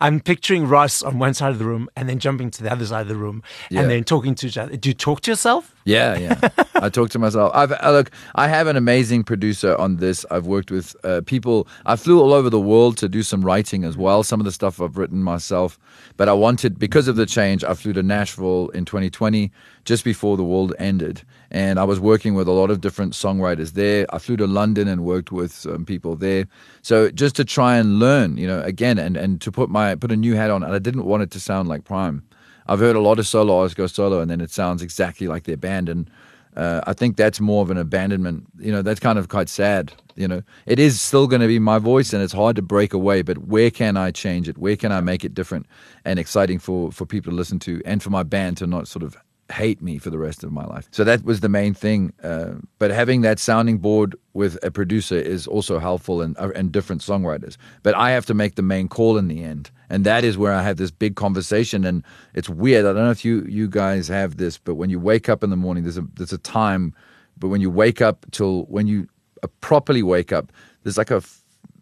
I'm 0.00 0.20
picturing 0.20 0.66
Ross 0.66 1.02
on 1.02 1.18
one 1.18 1.34
side 1.34 1.50
of 1.50 1.58
the 1.58 1.64
room 1.64 1.88
and 1.96 2.08
then 2.08 2.18
jumping 2.18 2.50
to 2.52 2.62
the 2.62 2.72
other 2.72 2.86
side 2.86 3.02
of 3.02 3.08
the 3.08 3.16
room 3.16 3.42
yeah. 3.70 3.80
and 3.80 3.90
then 3.90 4.04
talking 4.04 4.34
to 4.36 4.46
each 4.46 4.58
other. 4.58 4.76
Do 4.76 4.88
you 4.88 4.94
talk 4.94 5.20
to 5.22 5.30
yourself? 5.30 5.74
Yeah, 5.88 6.18
yeah. 6.18 6.48
I 6.74 6.90
talk 6.90 7.08
to 7.10 7.18
myself. 7.18 7.50
I've 7.54 7.72
I, 7.72 7.90
look. 7.90 8.10
I 8.34 8.46
have 8.46 8.66
an 8.66 8.76
amazing 8.76 9.24
producer 9.24 9.74
on 9.76 9.96
this. 9.96 10.26
I've 10.30 10.46
worked 10.46 10.70
with 10.70 10.94
uh, 11.02 11.22
people. 11.24 11.66
I 11.86 11.96
flew 11.96 12.20
all 12.20 12.34
over 12.34 12.50
the 12.50 12.60
world 12.60 12.98
to 12.98 13.08
do 13.08 13.22
some 13.22 13.40
writing 13.42 13.84
as 13.84 13.96
well. 13.96 14.22
Some 14.22 14.38
of 14.38 14.44
the 14.44 14.52
stuff 14.52 14.82
I've 14.82 14.98
written 14.98 15.22
myself, 15.22 15.78
but 16.18 16.28
I 16.28 16.34
wanted 16.34 16.78
because 16.78 17.08
of 17.08 17.16
the 17.16 17.24
change. 17.24 17.64
I 17.64 17.72
flew 17.72 17.94
to 17.94 18.02
Nashville 18.02 18.68
in 18.74 18.84
2020, 18.84 19.50
just 19.86 20.04
before 20.04 20.36
the 20.36 20.44
world 20.44 20.74
ended, 20.78 21.22
and 21.50 21.78
I 21.78 21.84
was 21.84 21.98
working 21.98 22.34
with 22.34 22.48
a 22.48 22.52
lot 22.52 22.70
of 22.70 22.82
different 22.82 23.14
songwriters 23.14 23.72
there. 23.72 24.04
I 24.10 24.18
flew 24.18 24.36
to 24.36 24.46
London 24.46 24.88
and 24.88 25.04
worked 25.04 25.32
with 25.32 25.52
some 25.52 25.86
people 25.86 26.16
there. 26.16 26.46
So 26.82 27.10
just 27.10 27.34
to 27.36 27.46
try 27.46 27.78
and 27.78 27.98
learn, 27.98 28.36
you 28.36 28.46
know, 28.46 28.60
again, 28.60 28.98
and 28.98 29.16
and 29.16 29.40
to 29.40 29.50
put 29.50 29.70
my 29.70 29.94
put 29.94 30.12
a 30.12 30.16
new 30.16 30.34
hat 30.34 30.50
on. 30.50 30.62
And 30.62 30.74
I 30.74 30.80
didn't 30.80 31.06
want 31.06 31.22
it 31.22 31.30
to 31.30 31.40
sound 31.40 31.66
like 31.66 31.84
Prime. 31.84 32.27
I've 32.68 32.80
heard 32.80 32.96
a 32.96 33.00
lot 33.00 33.18
of 33.18 33.26
solo 33.26 33.56
artists 33.56 33.74
go 33.74 33.86
solo, 33.86 34.20
and 34.20 34.30
then 34.30 34.40
it 34.40 34.50
sounds 34.50 34.82
exactly 34.82 35.26
like 35.26 35.44
their 35.44 35.56
band. 35.56 35.88
And 35.88 36.10
uh, 36.56 36.82
I 36.86 36.92
think 36.92 37.16
that's 37.16 37.40
more 37.40 37.62
of 37.62 37.70
an 37.70 37.78
abandonment. 37.78 38.46
You 38.58 38.72
know, 38.72 38.82
that's 38.82 39.00
kind 39.00 39.18
of 39.18 39.28
quite 39.28 39.48
sad. 39.48 39.92
You 40.16 40.28
know, 40.28 40.42
it 40.66 40.78
is 40.78 41.00
still 41.00 41.26
going 41.26 41.40
to 41.40 41.48
be 41.48 41.58
my 41.58 41.78
voice, 41.78 42.12
and 42.12 42.22
it's 42.22 42.32
hard 42.32 42.56
to 42.56 42.62
break 42.62 42.92
away. 42.92 43.22
But 43.22 43.38
where 43.38 43.70
can 43.70 43.96
I 43.96 44.10
change 44.10 44.48
it? 44.48 44.58
Where 44.58 44.76
can 44.76 44.92
I 44.92 45.00
make 45.00 45.24
it 45.24 45.34
different 45.34 45.66
and 46.04 46.18
exciting 46.18 46.58
for 46.58 46.92
for 46.92 47.06
people 47.06 47.32
to 47.32 47.36
listen 47.36 47.58
to, 47.60 47.80
and 47.84 48.02
for 48.02 48.10
my 48.10 48.22
band 48.22 48.58
to 48.58 48.66
not 48.66 48.88
sort 48.88 49.02
of 49.02 49.16
hate 49.50 49.80
me 49.80 49.98
for 49.98 50.10
the 50.10 50.18
rest 50.18 50.44
of 50.44 50.52
my 50.52 50.64
life. 50.64 50.88
So 50.90 51.04
that 51.04 51.24
was 51.24 51.40
the 51.40 51.48
main 51.48 51.74
thing. 51.74 52.12
Uh, 52.22 52.54
but 52.78 52.90
having 52.90 53.22
that 53.22 53.38
sounding 53.38 53.78
board 53.78 54.14
with 54.34 54.58
a 54.62 54.70
producer 54.70 55.16
is 55.16 55.46
also 55.46 55.78
helpful 55.78 56.20
and 56.20 56.36
uh, 56.38 56.50
and 56.54 56.70
different 56.70 57.02
songwriters. 57.02 57.56
But 57.82 57.94
I 57.94 58.10
have 58.10 58.26
to 58.26 58.34
make 58.34 58.56
the 58.56 58.62
main 58.62 58.88
call 58.88 59.16
in 59.16 59.28
the 59.28 59.42
end, 59.42 59.70
and 59.88 60.04
that 60.04 60.24
is 60.24 60.36
where 60.36 60.52
I 60.52 60.62
have 60.62 60.76
this 60.76 60.90
big 60.90 61.16
conversation. 61.16 61.84
And 61.84 62.04
it's 62.34 62.48
weird. 62.48 62.84
I 62.84 62.92
don't 62.92 63.04
know 63.04 63.10
if 63.10 63.24
you 63.24 63.44
you 63.48 63.68
guys 63.68 64.08
have 64.08 64.36
this, 64.36 64.58
but 64.58 64.74
when 64.74 64.90
you 64.90 65.00
wake 65.00 65.28
up 65.28 65.42
in 65.42 65.50
the 65.50 65.56
morning, 65.56 65.84
there's 65.84 65.98
a 65.98 66.06
there's 66.16 66.32
a 66.32 66.38
time. 66.38 66.94
But 67.38 67.48
when 67.48 67.60
you 67.60 67.70
wake 67.70 68.02
up 68.02 68.26
till 68.32 68.64
when 68.64 68.86
you 68.86 69.08
uh, 69.42 69.48
properly 69.60 70.02
wake 70.02 70.32
up, 70.32 70.52
there's 70.82 70.98
like 70.98 71.10
a, 71.10 71.22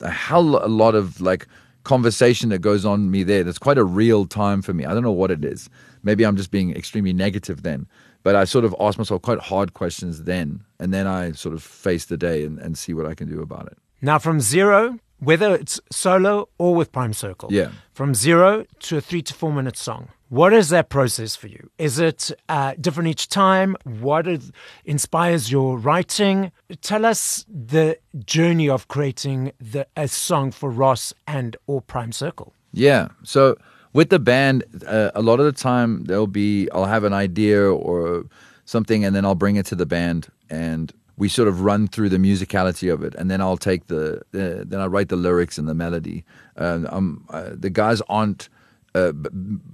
a 0.00 0.10
hell 0.10 0.64
a 0.64 0.68
lot 0.68 0.94
of 0.94 1.20
like 1.20 1.48
conversation 1.86 2.50
that 2.50 2.58
goes 2.58 2.84
on 2.84 3.10
me 3.10 3.22
there 3.22 3.44
that's 3.44 3.58
quite 3.58 3.78
a 3.78 3.84
real 3.84 4.26
time 4.26 4.60
for 4.60 4.74
me. 4.74 4.84
I 4.84 4.92
don't 4.92 5.02
know 5.02 5.12
what 5.12 5.30
it 5.30 5.44
is. 5.44 5.70
Maybe 6.02 6.26
I'm 6.26 6.36
just 6.36 6.50
being 6.50 6.76
extremely 6.76 7.12
negative 7.12 7.62
then. 7.62 7.86
But 8.22 8.34
I 8.34 8.44
sort 8.44 8.64
of 8.64 8.74
ask 8.80 8.98
myself 8.98 9.22
quite 9.22 9.38
hard 9.38 9.72
questions 9.74 10.24
then, 10.24 10.64
and 10.80 10.92
then 10.92 11.06
I 11.06 11.30
sort 11.32 11.54
of 11.54 11.62
face 11.62 12.06
the 12.06 12.16
day 12.16 12.44
and, 12.44 12.58
and 12.58 12.76
see 12.76 12.92
what 12.92 13.06
I 13.06 13.14
can 13.14 13.28
do 13.28 13.40
about 13.40 13.68
it. 13.68 13.78
Now, 14.02 14.18
from 14.18 14.40
zero, 14.40 14.98
whether 15.20 15.54
it's 15.54 15.80
solo 15.90 16.48
or 16.58 16.74
with 16.74 16.92
Prime 16.92 17.12
Circle, 17.12 17.48
Yeah. 17.52 17.70
from 17.92 18.14
zero 18.14 18.64
to 18.80 18.98
a 18.98 19.00
three 19.00 19.22
to 19.22 19.34
four 19.34 19.52
minute 19.52 19.76
song, 19.76 20.08
what 20.28 20.52
is 20.52 20.70
that 20.70 20.88
process 20.88 21.36
for 21.36 21.46
you? 21.46 21.70
Is 21.78 21.98
it 22.00 22.32
uh, 22.48 22.74
different 22.80 23.08
each 23.08 23.28
time? 23.28 23.76
What 23.84 24.26
is, 24.26 24.50
inspires 24.84 25.50
your 25.52 25.78
writing? 25.78 26.50
Tell 26.82 27.06
us 27.06 27.44
the 27.48 27.98
journey 28.24 28.68
of 28.68 28.88
creating 28.88 29.52
the, 29.60 29.86
a 29.96 30.08
song 30.08 30.50
for 30.50 30.68
Ross 30.70 31.14
and 31.26 31.56
or 31.66 31.80
Prime 31.80 32.10
Circle. 32.12 32.52
Yeah. 32.72 33.08
So 33.22 33.56
with 33.92 34.10
the 34.10 34.18
band, 34.18 34.64
uh, 34.86 35.12
a 35.14 35.22
lot 35.22 35.38
of 35.38 35.46
the 35.46 35.52
time 35.52 36.04
there'll 36.04 36.26
be 36.26 36.68
I'll 36.72 36.86
have 36.86 37.04
an 37.04 37.12
idea 37.12 37.62
or 37.62 38.24
something, 38.64 39.04
and 39.04 39.14
then 39.14 39.24
I'll 39.24 39.36
bring 39.36 39.56
it 39.56 39.66
to 39.66 39.76
the 39.76 39.86
band, 39.86 40.26
and 40.50 40.92
we 41.16 41.28
sort 41.28 41.48
of 41.48 41.62
run 41.62 41.88
through 41.88 42.10
the 42.10 42.18
musicality 42.18 42.92
of 42.92 43.02
it, 43.02 43.14
and 43.14 43.30
then 43.30 43.40
I'll 43.40 43.56
take 43.56 43.86
the, 43.86 44.22
the 44.32 44.64
then 44.66 44.80
I 44.80 44.86
write 44.86 45.08
the 45.08 45.16
lyrics 45.16 45.58
and 45.58 45.68
the 45.68 45.74
melody. 45.74 46.24
Uh, 46.56 46.84
um, 46.90 47.24
uh, 47.30 47.50
the 47.52 47.70
guys 47.70 48.00
aren't. 48.08 48.48
Uh, 48.94 49.12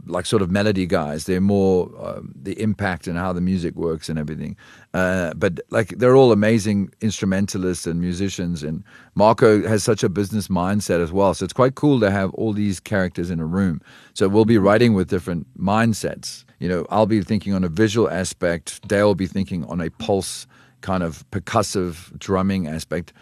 like 0.06 0.26
sort 0.26 0.42
of 0.42 0.50
melody 0.50 0.84
guys, 0.84 1.26
they're 1.26 1.40
more 1.40 1.88
um, 2.04 2.34
the 2.34 2.61
impact 2.61 3.06
and 3.06 3.16
how 3.16 3.32
the 3.32 3.40
music 3.40 3.76
works 3.76 4.08
and 4.08 4.18
everything. 4.18 4.56
Uh, 4.94 5.32
but 5.34 5.61
like 5.70 5.90
they're 5.99 6.16
all 6.16 6.32
amazing 6.32 6.90
instrumentalists 7.00 7.87
and 7.87 8.00
musicians, 8.00 8.64
and 8.64 8.82
Marco 9.14 9.62
has 9.68 9.84
such 9.84 10.02
a 10.02 10.08
business 10.08 10.49
mindset 10.49 11.00
as 11.00 11.12
well. 11.12 11.34
So 11.34 11.44
it's 11.44 11.52
quite 11.52 11.76
cool 11.76 12.00
to 12.00 12.11
have 12.11 12.34
all 12.34 12.52
these 12.52 12.80
characters 12.80 13.30
in 13.30 13.38
a 13.38 13.46
room. 13.46 13.80
So 14.12 14.28
we'll 14.28 14.44
be 14.44 14.58
writing 14.58 14.92
with 14.92 15.08
different 15.08 15.46
mindsets. 15.56 16.44
You 16.58 16.68
know, 16.68 16.84
I'll 16.90 17.06
be 17.06 17.22
thinking 17.22 17.54
on 17.54 17.62
a 17.62 17.68
visual 17.68 18.11
aspect. 18.11 18.88
Dale 18.88 19.06
will 19.06 19.14
be 19.14 19.28
thinking 19.28 19.64
on 19.66 19.80
a 19.80 19.88
pulse 19.90 20.49
kind 20.82 21.02
of 21.02 21.24
percussive 21.30 22.16
drumming 22.18 22.66
aspect. 22.66 23.12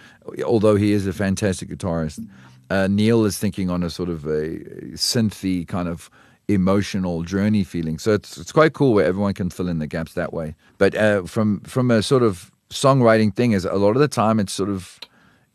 Although 0.45 0.77
he 0.77 0.93
is 0.93 1.07
a 1.07 1.13
fantastic 1.13 1.69
guitarist, 1.69 2.27
uh, 2.71 2.89
Neil 2.89 3.25
is 3.25 3.39
thinking 3.39 3.71
on 3.71 3.83
a 3.83 3.91
sort 3.91 4.09
of 4.09 4.25
a 4.25 4.59
synthy 4.95 5.67
kind 5.67 5.89
of 5.89 6.11
emotional 6.49 7.23
journey 7.23 7.65
feeling. 7.65 7.99
So 7.99 8.13
it's 8.13 8.37
it's 8.37 8.53
quite 8.53 8.73
cool 8.73 8.95
where 8.95 9.07
everyone 9.07 9.35
can 9.35 9.51
fill 9.51 9.69
in 9.69 9.79
the 9.79 9.87
gaps 9.87 10.15
that 10.15 10.33
way. 10.33 10.55
But 10.79 10.95
uh, 10.95 11.23
from 11.23 11.61
from 11.61 11.91
a 11.91 12.03
sort 12.03 12.23
of 12.23 12.51
songwriting 12.71 13.35
thing, 13.35 13.53
is 13.53 13.65
a 13.65 13.75
lot 13.75 13.97
of 13.97 14.01
the 14.01 14.09
time 14.09 14.41
it's 14.41 14.53
sort 14.53 14.71
of 14.71 14.99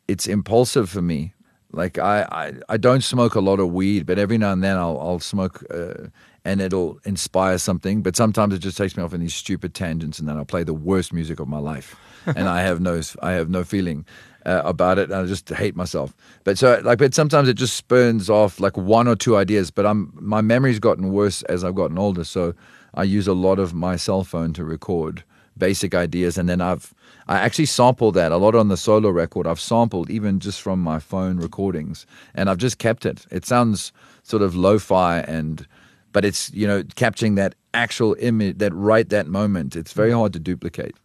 it's 0.08 0.28
impulsive 0.28 0.90
for 0.90 1.02
me. 1.02 1.34
Like 1.72 1.98
I, 1.98 2.24
I, 2.32 2.54
I 2.70 2.78
don't 2.78 3.04
smoke 3.04 3.36
a 3.36 3.42
lot 3.42 3.60
of 3.60 3.74
weed, 3.74 4.06
but 4.06 4.18
every 4.18 4.38
now 4.38 4.52
and 4.52 4.64
then 4.64 4.78
I'll 4.78 5.00
I'll 5.00 5.20
smoke 5.20 5.64
uh, 5.70 6.08
and 6.46 6.62
it'll 6.62 7.00
inspire 7.04 7.58
something. 7.58 8.02
But 8.02 8.16
sometimes 8.16 8.54
it 8.54 8.60
just 8.60 8.78
takes 8.78 8.96
me 8.96 9.04
off 9.04 9.14
in 9.14 9.20
these 9.20 9.34
stupid 9.34 9.74
tangents, 9.74 10.20
and 10.20 10.30
then 10.30 10.38
I'll 10.38 10.46
play 10.46 10.64
the 10.64 10.74
worst 10.74 11.12
music 11.12 11.40
of 11.40 11.48
my 11.48 11.58
life, 11.58 11.96
and 12.28 12.48
I 12.48 12.62
have 12.62 12.80
no 12.80 13.02
I 13.22 13.32
have 13.34 13.50
no 13.50 13.64
feeling 13.64 14.06
uh, 14.46 14.62
about 14.64 15.00
it, 15.00 15.10
and 15.10 15.16
I 15.20 15.26
just 15.26 15.50
hate 15.50 15.76
myself. 15.76 16.16
But 16.44 16.58
so 16.58 16.80
like, 16.84 17.00
but 17.00 17.14
sometimes 17.14 17.50
it 17.50 17.56
just 17.56 17.76
spurns 17.76 18.30
off 18.30 18.60
like 18.60 18.78
one 18.78 19.08
or 19.08 19.16
two 19.16 19.36
ideas. 19.36 19.72
But 19.72 19.86
I'm 19.86 20.14
my 20.14 20.42
memory's 20.42 20.80
gotten 20.80 21.12
worse 21.12 21.42
as 21.44 21.64
I've 21.64 21.76
gotten 21.76 21.98
older, 21.98 22.24
so 22.24 22.54
I 22.94 23.04
use 23.04 23.28
a 23.28 23.34
lot 23.34 23.60
of 23.60 23.74
my 23.74 23.96
cell 23.98 24.24
phone 24.24 24.54
to 24.54 24.64
record 24.64 25.24
basic 25.58 25.96
ideas, 25.96 26.38
and 26.38 26.48
then 26.48 26.62
I've 26.62 26.94
I 27.28 27.40
actually 27.40 27.66
sampled 27.66 28.14
that 28.16 28.32
a 28.32 28.38
lot 28.38 28.54
on 28.54 28.68
the 28.68 28.78
solo 28.78 29.10
record. 29.10 29.48
I've 29.48 29.60
sampled 29.60 30.12
even 30.12 30.40
just 30.40 30.62
from 30.62 30.80
my 30.80 31.00
phone 31.00 31.38
recordings, 31.38 32.06
and 32.36 32.50
I've 32.50 32.58
just 32.58 32.78
kept 32.78 33.06
it. 33.06 33.26
It 33.32 33.46
sounds 33.46 33.92
sort 34.22 34.44
of 34.44 34.56
lo-fi 34.56 35.20
and 35.20 35.68
but 36.16 36.24
it's 36.26 36.42
you 36.62 36.68
know 36.68 36.80
capturing 36.96 37.36
that 37.36 37.52
actual 37.74 38.16
image 38.20 38.58
that 38.60 38.74
right 38.92 39.10
that 39.10 39.28
moment. 39.28 39.76
It's 39.76 39.94
very 39.94 40.12
hard 40.20 40.32
to 40.34 40.40
duplicate. 40.40 40.96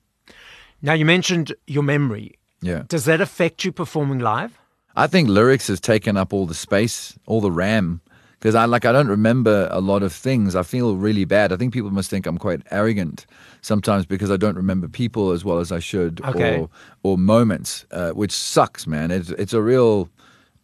Now, 0.82 0.94
you 0.94 1.04
mentioned 1.04 1.52
your 1.66 1.82
memory. 1.82 2.38
yeah. 2.62 2.82
Does 2.88 3.04
that 3.04 3.20
affect 3.20 3.64
you 3.64 3.72
performing 3.72 4.20
live? 4.20 4.52
i 4.96 5.06
think 5.06 5.28
lyrics 5.28 5.68
has 5.68 5.80
taken 5.80 6.16
up 6.16 6.32
all 6.32 6.46
the 6.46 6.54
space 6.68 7.16
all 7.26 7.40
the 7.40 7.52
ram 7.64 8.00
because 8.38 8.56
i 8.56 8.64
like 8.74 8.84
i 8.84 8.92
don't 8.96 9.12
remember 9.18 9.68
a 9.70 9.80
lot 9.80 10.02
of 10.02 10.12
things. 10.12 10.54
I 10.56 10.64
feel 10.64 10.96
really 11.06 11.24
bad. 11.26 11.52
I 11.52 11.56
think 11.56 11.72
people 11.72 11.92
must 11.98 12.10
think 12.10 12.26
i'm 12.26 12.38
quite 12.38 12.60
arrogant 12.70 13.18
sometimes 13.62 14.04
because 14.14 14.30
i 14.36 14.38
don't 14.44 14.56
remember 14.64 14.88
people 14.88 15.24
as 15.36 15.42
well 15.44 15.58
as 15.64 15.70
i 15.78 15.80
should 15.90 16.14
Okay. 16.24 16.54
or 16.58 16.68
or 17.06 17.18
moments 17.18 17.70
uh, 17.98 18.10
which 18.20 18.32
sucks 18.32 18.86
man. 18.86 19.10
It's 19.16 19.30
it's 19.42 19.54
a 19.54 19.62
real 19.72 20.08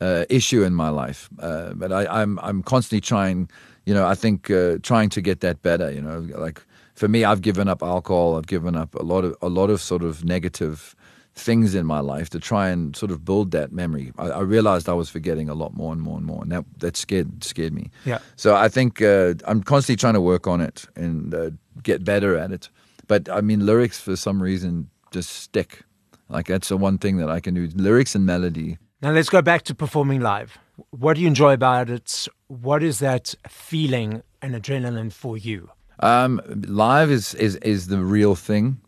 uh, 0.06 0.24
issue 0.38 0.62
in 0.68 0.74
my 0.74 0.90
life. 1.02 1.20
Uh, 1.48 1.70
but 1.80 1.90
I, 1.98 2.02
i'm 2.20 2.32
i'm 2.46 2.60
constantly 2.72 3.00
trying 3.12 3.38
you 3.86 3.94
know 3.94 4.06
i 4.06 4.14
think 4.14 4.50
uh, 4.50 4.76
trying 4.82 5.08
to 5.08 5.20
get 5.22 5.40
that 5.40 5.62
better 5.62 5.90
you 5.90 6.02
know 6.02 6.18
like 6.36 6.62
for 6.94 7.08
me 7.08 7.24
i've 7.24 7.40
given 7.40 7.68
up 7.68 7.82
alcohol 7.82 8.36
i've 8.36 8.46
given 8.46 8.76
up 8.76 8.94
a 8.96 9.02
lot 9.02 9.24
of 9.24 9.34
a 9.40 9.48
lot 9.48 9.70
of 9.70 9.80
sort 9.80 10.02
of 10.02 10.24
negative 10.24 10.94
things 11.36 11.74
in 11.74 11.84
my 11.84 12.00
life 12.00 12.30
to 12.30 12.40
try 12.40 12.70
and 12.70 12.96
sort 12.96 13.10
of 13.12 13.22
build 13.22 13.50
that 13.50 13.70
memory. 13.70 14.10
I, 14.16 14.28
I 14.30 14.40
realized 14.40 14.88
i 14.88 14.94
was 14.94 15.10
forgetting 15.10 15.50
a 15.50 15.54
lot 15.54 15.74
more 15.74 15.92
and 15.92 16.00
more 16.00 16.16
and 16.16 16.24
more 16.24 16.42
and 16.42 16.50
that 16.50 16.64
that 16.78 16.96
scared 16.96 17.44
scared 17.44 17.74
me. 17.74 17.90
Yeah. 18.04 18.20
so 18.36 18.56
i 18.56 18.68
think 18.68 19.02
uh, 19.02 19.34
i'm 19.46 19.62
constantly 19.62 20.00
trying 20.00 20.14
to 20.14 20.20
work 20.20 20.46
on 20.46 20.60
it 20.60 20.86
and 20.96 21.34
uh, 21.34 21.50
get 21.82 22.04
better 22.04 22.36
at 22.36 22.52
it. 22.52 22.70
But 23.06 23.28
i 23.28 23.40
mean 23.40 23.66
lyrics 23.66 24.00
for 24.00 24.16
some 24.16 24.42
reason 24.42 24.88
just 25.12 25.30
stick. 25.30 25.82
Like 26.28 26.46
that's 26.46 26.68
the 26.68 26.76
one 26.76 26.98
thing 26.98 27.18
that 27.18 27.30
i 27.30 27.38
can 27.40 27.54
do. 27.54 27.68
Lyrics 27.74 28.14
and 28.14 28.24
melody 28.24 28.78
Now, 29.02 29.10
let's 29.10 29.28
go 29.28 29.42
back 29.42 29.62
to 29.64 29.74
performing 29.74 30.20
live. 30.20 30.58
What 30.90 31.14
do 31.14 31.20
you 31.20 31.26
enjoy 31.26 31.52
about 31.52 31.90
it? 31.90 32.28
What 32.48 32.82
is 32.82 32.98
that 33.00 33.34
feeling 33.46 34.22
and 34.40 34.54
adrenaline 34.54 35.12
for 35.12 35.36
you? 35.36 35.70
Um, 36.00 36.40
live 36.66 37.10
is, 37.10 37.34
is 37.34 37.56
is 37.56 37.88
the 37.88 37.98
real 37.98 38.34
thing. 38.34 38.80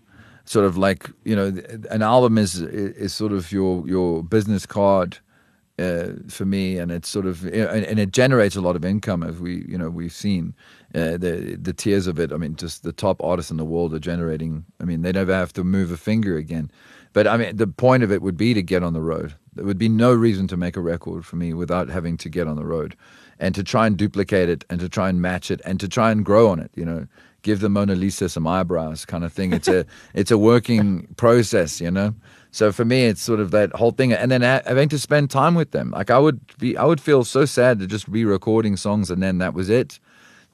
Sort 0.45 0.65
of 0.65 0.79
like 0.79 1.11
you 1.25 1.37
know, 1.37 1.53
an 1.91 2.03
album 2.03 2.39
is 2.39 2.61
is 2.61 3.13
sort 3.13 3.33
of 3.33 3.53
your 3.53 3.87
your 3.87 4.23
business 4.23 4.65
card 4.65 5.19
uh, 5.79 6.09
for 6.29 6.47
me, 6.47 6.79
and 6.79 6.91
it's 6.91 7.09
sort 7.09 7.27
of 7.27 7.45
and, 7.45 7.85
and 7.85 7.99
it 7.99 8.13
generates 8.13 8.57
a 8.57 8.63
lot 8.63 8.77
of 8.77 8.85
income 8.85 9.23
as 9.23 9.39
we 9.39 9.65
you 9.69 9.77
know 9.77 9.91
we've 9.91 10.13
seen 10.13 10.55
uh, 10.95 11.19
the 11.19 11.59
the 11.61 11.75
tiers 11.75 12.07
of 12.07 12.19
it. 12.19 12.33
I 12.33 12.37
mean, 12.39 12.57
just 12.57 12.83
the 12.83 12.93
top 12.93 13.23
artists 13.23 13.51
in 13.51 13.59
the 13.59 13.65
world 13.65 13.93
are 13.93 13.99
generating. 13.99 14.65
I 14.81 14.85
mean, 14.85 15.03
they 15.03 15.13
never 15.13 15.35
have 15.35 15.53
to 15.55 15.65
move 15.65 15.93
a 15.93 15.99
finger 15.99 16.37
again. 16.37 16.71
But 17.13 17.27
I 17.27 17.37
mean, 17.37 17.57
the 17.57 17.67
point 17.67 18.03
of 18.03 18.13
it 18.13 18.23
would 18.23 18.37
be 18.37 18.55
to 18.55 18.63
get 18.63 18.83
on 18.83 18.93
the 18.93 19.03
road. 19.03 19.35
There 19.59 19.67
would 19.67 19.77
be 19.77 19.89
no 19.89 20.15
reason 20.15 20.47
to 20.49 20.57
make 20.57 20.77
a 20.77 20.81
record 20.81 21.27
for 21.27 21.35
me 21.35 21.53
without 21.53 21.89
having 21.89 22.17
to 22.19 22.29
get 22.29 22.47
on 22.47 22.55
the 22.55 22.65
road 22.65 22.97
and 23.41 23.57
to 23.57 23.65
try 23.65 23.89
and 23.89 23.97
duplicate 23.97 24.49
it 24.49 24.65
and 24.71 24.79
to 24.79 24.89
try 24.89 25.09
and 25.09 25.21
match 25.21 25.51
it 25.51 25.61
and 25.65 25.81
to 25.81 25.89
try 25.89 26.13
and 26.13 26.25
grow 26.25 26.49
on 26.49 26.61
it. 26.61 26.71
You 26.77 26.85
know, 26.85 27.07
give 27.43 27.59
the 27.59 27.69
Mona 27.69 27.97
Lisa 27.97 28.29
some 28.29 28.47
eyebrows, 28.47 29.05
kind 29.05 29.25
of 29.25 29.33
thing. 29.33 29.53
It's 29.53 29.67
a 29.67 29.85
it's 30.15 30.31
a 30.31 30.39
working 30.39 31.09
process. 31.17 31.81
You 31.81 31.91
know. 31.91 32.15
So 32.53 32.71
for 32.71 32.85
me, 32.85 33.07
it's 33.07 33.21
sort 33.21 33.41
of 33.41 33.51
that 33.51 33.73
whole 33.73 33.91
thing, 33.91 34.13
and 34.13 34.31
then 34.31 34.43
ha- 34.43 34.63
having 34.65 34.89
to 34.91 34.99
spend 34.99 35.29
time 35.29 35.57
with 35.57 35.73
them. 35.73 35.91
Like 35.91 36.09
I 36.09 36.21
would 36.21 36.41
be, 36.59 36.77
I 36.77 36.85
would 36.85 37.01
feel 37.01 37.25
so 37.25 37.45
sad 37.45 37.81
to 37.81 37.87
just 37.89 38.11
be 38.11 38.25
recording 38.25 38.77
songs 38.77 39.11
and 39.11 39.21
then 39.21 39.39
that 39.39 39.55
was 39.55 39.69
it. 39.69 39.99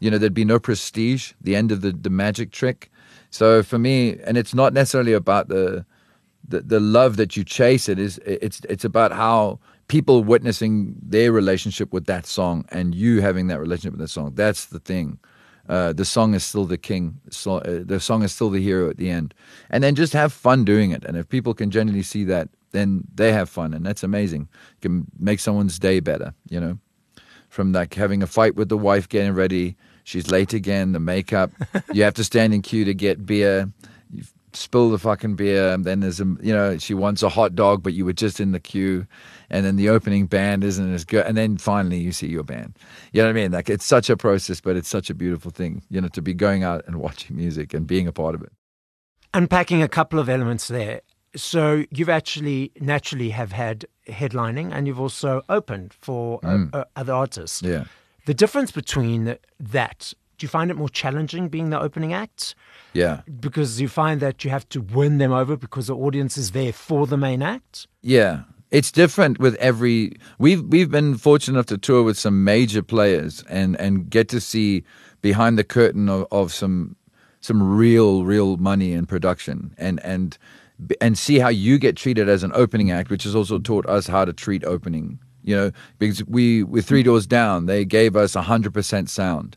You 0.01 0.11
know, 0.11 0.17
there'd 0.17 0.33
be 0.33 0.47
no 0.47 0.59
prestige. 0.59 1.35
The 1.43 1.55
end 1.55 1.71
of 1.71 1.83
the 1.83 1.93
the 1.93 2.11
magic 2.11 2.53
trick. 2.53 2.91
So 3.29 3.63
for 3.63 3.79
me, 3.79 4.19
and 4.25 4.39
it's 4.39 4.55
not 4.55 4.73
necessarily 4.73 5.13
about 5.13 5.49
the 5.49 5.85
the, 6.47 6.61
the 6.61 6.81
love 6.81 7.17
that 7.17 7.37
you 7.37 7.45
chase 7.45 7.89
it 7.89 7.99
is 7.99 8.19
it's 8.25 8.61
it's 8.69 8.85
about 8.85 9.13
how 9.13 9.59
people 9.89 10.25
witnessing 10.25 10.95
their 11.03 11.33
relationship 11.33 11.93
with 11.93 12.07
that 12.07 12.27
song 12.27 12.65
and 12.71 12.95
you 12.95 13.21
having 13.21 13.49
that 13.49 13.61
relationship 13.61 13.93
with 13.93 14.01
that 14.01 14.09
song. 14.09 14.33
That's 14.35 14.67
the 14.67 14.81
thing. 14.81 15.19
Uh, 15.69 15.93
the 15.95 16.05
song 16.05 16.35
is 16.35 16.45
still 16.45 16.67
the 16.67 16.77
king 16.77 17.19
so, 17.31 17.57
uh, 17.57 17.81
the 17.85 17.99
song 17.99 18.23
is 18.23 18.33
still 18.33 18.51
the 18.51 18.63
hero 18.63 18.91
at 18.91 18.99
the 18.99 19.09
end. 19.09 19.33
And 19.71 19.83
then 19.83 19.95
just 19.95 20.13
have 20.13 20.33
fun 20.33 20.65
doing 20.65 20.91
it. 20.91 21.05
And 21.05 21.17
if 21.17 21.29
people 21.29 21.55
can 21.55 21.71
genuinely 21.71 22.03
see 22.03 22.25
that 22.25 22.49
then 22.73 23.05
they 23.15 23.33
have 23.33 23.49
fun. 23.49 23.73
And 23.73 23.87
that's 23.87 24.03
amazing. 24.03 24.49
It 24.77 24.83
can 24.83 25.07
make 25.19 25.41
someone's 25.41 25.79
day 25.79 26.01
better 26.01 26.35
you 26.49 26.61
know? 26.61 26.79
From 27.49 27.73
like 27.73 27.95
having 27.95 28.23
a 28.23 28.27
fight 28.27 28.57
with 28.57 28.69
the 28.69 28.79
wife 28.79 29.09
getting 29.09 29.33
ready 29.33 29.77
she's 30.05 30.31
late 30.31 30.53
again 30.53 30.93
the 30.93 31.01
makeup. 31.01 31.51
You 31.93 32.03
have 32.03 32.15
to 32.15 32.25
stand 32.25 32.53
in 32.53 32.63
queue 32.63 32.85
to 32.85 32.95
get 32.95 33.25
beer 33.25 33.71
spill 34.57 34.91
the 34.91 34.99
fucking 34.99 35.37
beer 35.37 35.69
and 35.73 35.85
then 35.85 36.01
there's 36.01 36.21
a 36.21 36.25
you 36.41 36.53
know 36.53 36.79
she 36.79 36.95
wants 36.95 37.23
a 37.23 37.29
hot 37.29 37.55
dog 37.55 37.83
but 37.83 37.93
you 37.93 38.05
were 38.05 38.13
just 38.13 38.41
in 38.41 38.53
the 38.53 38.61
queue 38.61 39.07
and 39.51 39.65
then 39.65 39.77
the 39.77 39.89
opening 39.89 40.27
band 40.27 40.65
isn't 40.65 40.95
as 40.95 41.05
good 41.05 41.25
and 41.27 41.37
then 41.37 41.57
finally 41.57 41.99
you 41.99 42.13
see 42.13 42.27
your 42.27 42.43
band. 42.43 42.79
You 43.13 43.23
know 43.23 43.29
what 43.29 43.37
i 43.37 43.41
mean? 43.43 43.53
Like 43.53 43.69
it's 43.69 43.85
such 43.85 44.11
a 44.11 44.17
process 44.17 44.61
but 44.61 44.77
it's 44.77 44.89
such 44.89 45.11
a 45.11 45.15
beautiful 45.15 45.51
thing 45.51 45.83
you 45.91 46.01
know 46.01 46.09
to 46.09 46.23
be 46.23 46.35
going 46.35 46.65
out 46.65 46.85
and 46.87 46.97
watching 46.97 47.37
music 47.37 47.75
and 47.75 47.87
being 47.87 48.07
a 48.07 48.13
part 48.13 48.35
of 48.35 48.43
it. 48.43 48.53
Unpacking 49.33 49.83
a 49.83 49.89
couple 49.89 50.19
of 50.19 50.29
elements 50.29 50.69
there. 50.69 51.01
So 51.37 51.85
you've 51.91 52.09
actually 52.09 52.71
naturally 52.81 53.31
have 53.31 53.51
had 53.51 53.87
headlining, 54.09 54.73
and 54.73 54.87
you've 54.87 55.01
also 55.01 55.43
opened 55.49 55.93
for 55.93 56.39
uh, 56.45 56.67
uh, 56.73 56.85
other 56.95 57.13
artists. 57.13 57.63
yeah. 57.63 57.85
The 58.27 58.35
difference 58.35 58.71
between 58.71 59.37
that, 59.61 60.15
do 60.39 60.45
you 60.45 60.49
find 60.49 60.71
it 60.71 60.77
more 60.77 60.89
challenging 60.89 61.49
being 61.49 61.71
the 61.71 61.81
opening 61.81 62.13
act? 62.13 62.55
yeah 62.93 63.23
Because 63.41 63.81
you 63.81 63.89
find 63.89 64.21
that 64.21 64.45
you 64.45 64.51
have 64.51 64.69
to 64.71 64.81
win 64.81 65.19
them 65.19 65.33
over 65.33 65.57
because 65.57 65.87
the 65.87 65.97
audience 65.97 66.37
is 66.37 66.51
there 66.53 66.73
for 66.73 67.07
the 67.07 67.17
main 67.17 67.43
act? 67.43 67.87
Yeah, 68.03 68.43
it's 68.71 68.91
different 68.91 69.39
with 69.39 69.55
every. 69.57 70.17
We've 70.39 70.63
we've 70.63 70.91
been 70.91 71.17
fortunate 71.17 71.55
enough 71.55 71.67
to 71.67 71.79
tour 71.79 72.03
with 72.03 72.19
some 72.19 72.45
major 72.45 72.83
players 72.83 73.45
and 73.49 73.77
and 73.81 74.11
get 74.11 74.29
to 74.31 74.41
see 74.41 74.85
behind 75.23 75.59
the 75.59 75.65
curtain 75.65 76.09
of, 76.09 76.27
of 76.31 76.53
some 76.53 76.97
some 77.41 77.63
real 77.77 78.25
real 78.25 78.57
money 78.57 78.93
in 78.93 79.07
production 79.07 79.75
and 79.79 80.03
and 80.05 80.39
and 81.01 81.17
see 81.17 81.39
how 81.39 81.49
you 81.49 81.79
get 81.79 81.97
treated 81.97 82.29
as 82.29 82.43
an 82.43 82.51
opening 82.55 82.91
act, 82.91 83.11
which 83.11 83.25
has 83.25 83.35
also 83.35 83.59
taught 83.59 83.87
us 83.87 84.07
how 84.07 84.25
to 84.25 84.33
treat 84.33 84.65
opening. 84.65 85.19
You 85.43 85.57
know, 85.57 85.71
because 85.99 86.25
we 86.25 86.63
with 86.63 86.87
Three 86.87 87.03
Doors 87.03 87.27
Down, 87.27 87.67
they 87.67 87.85
gave 87.85 88.17
us 88.17 88.35
hundred 88.35 88.73
percent 88.75 89.11
sound, 89.11 89.57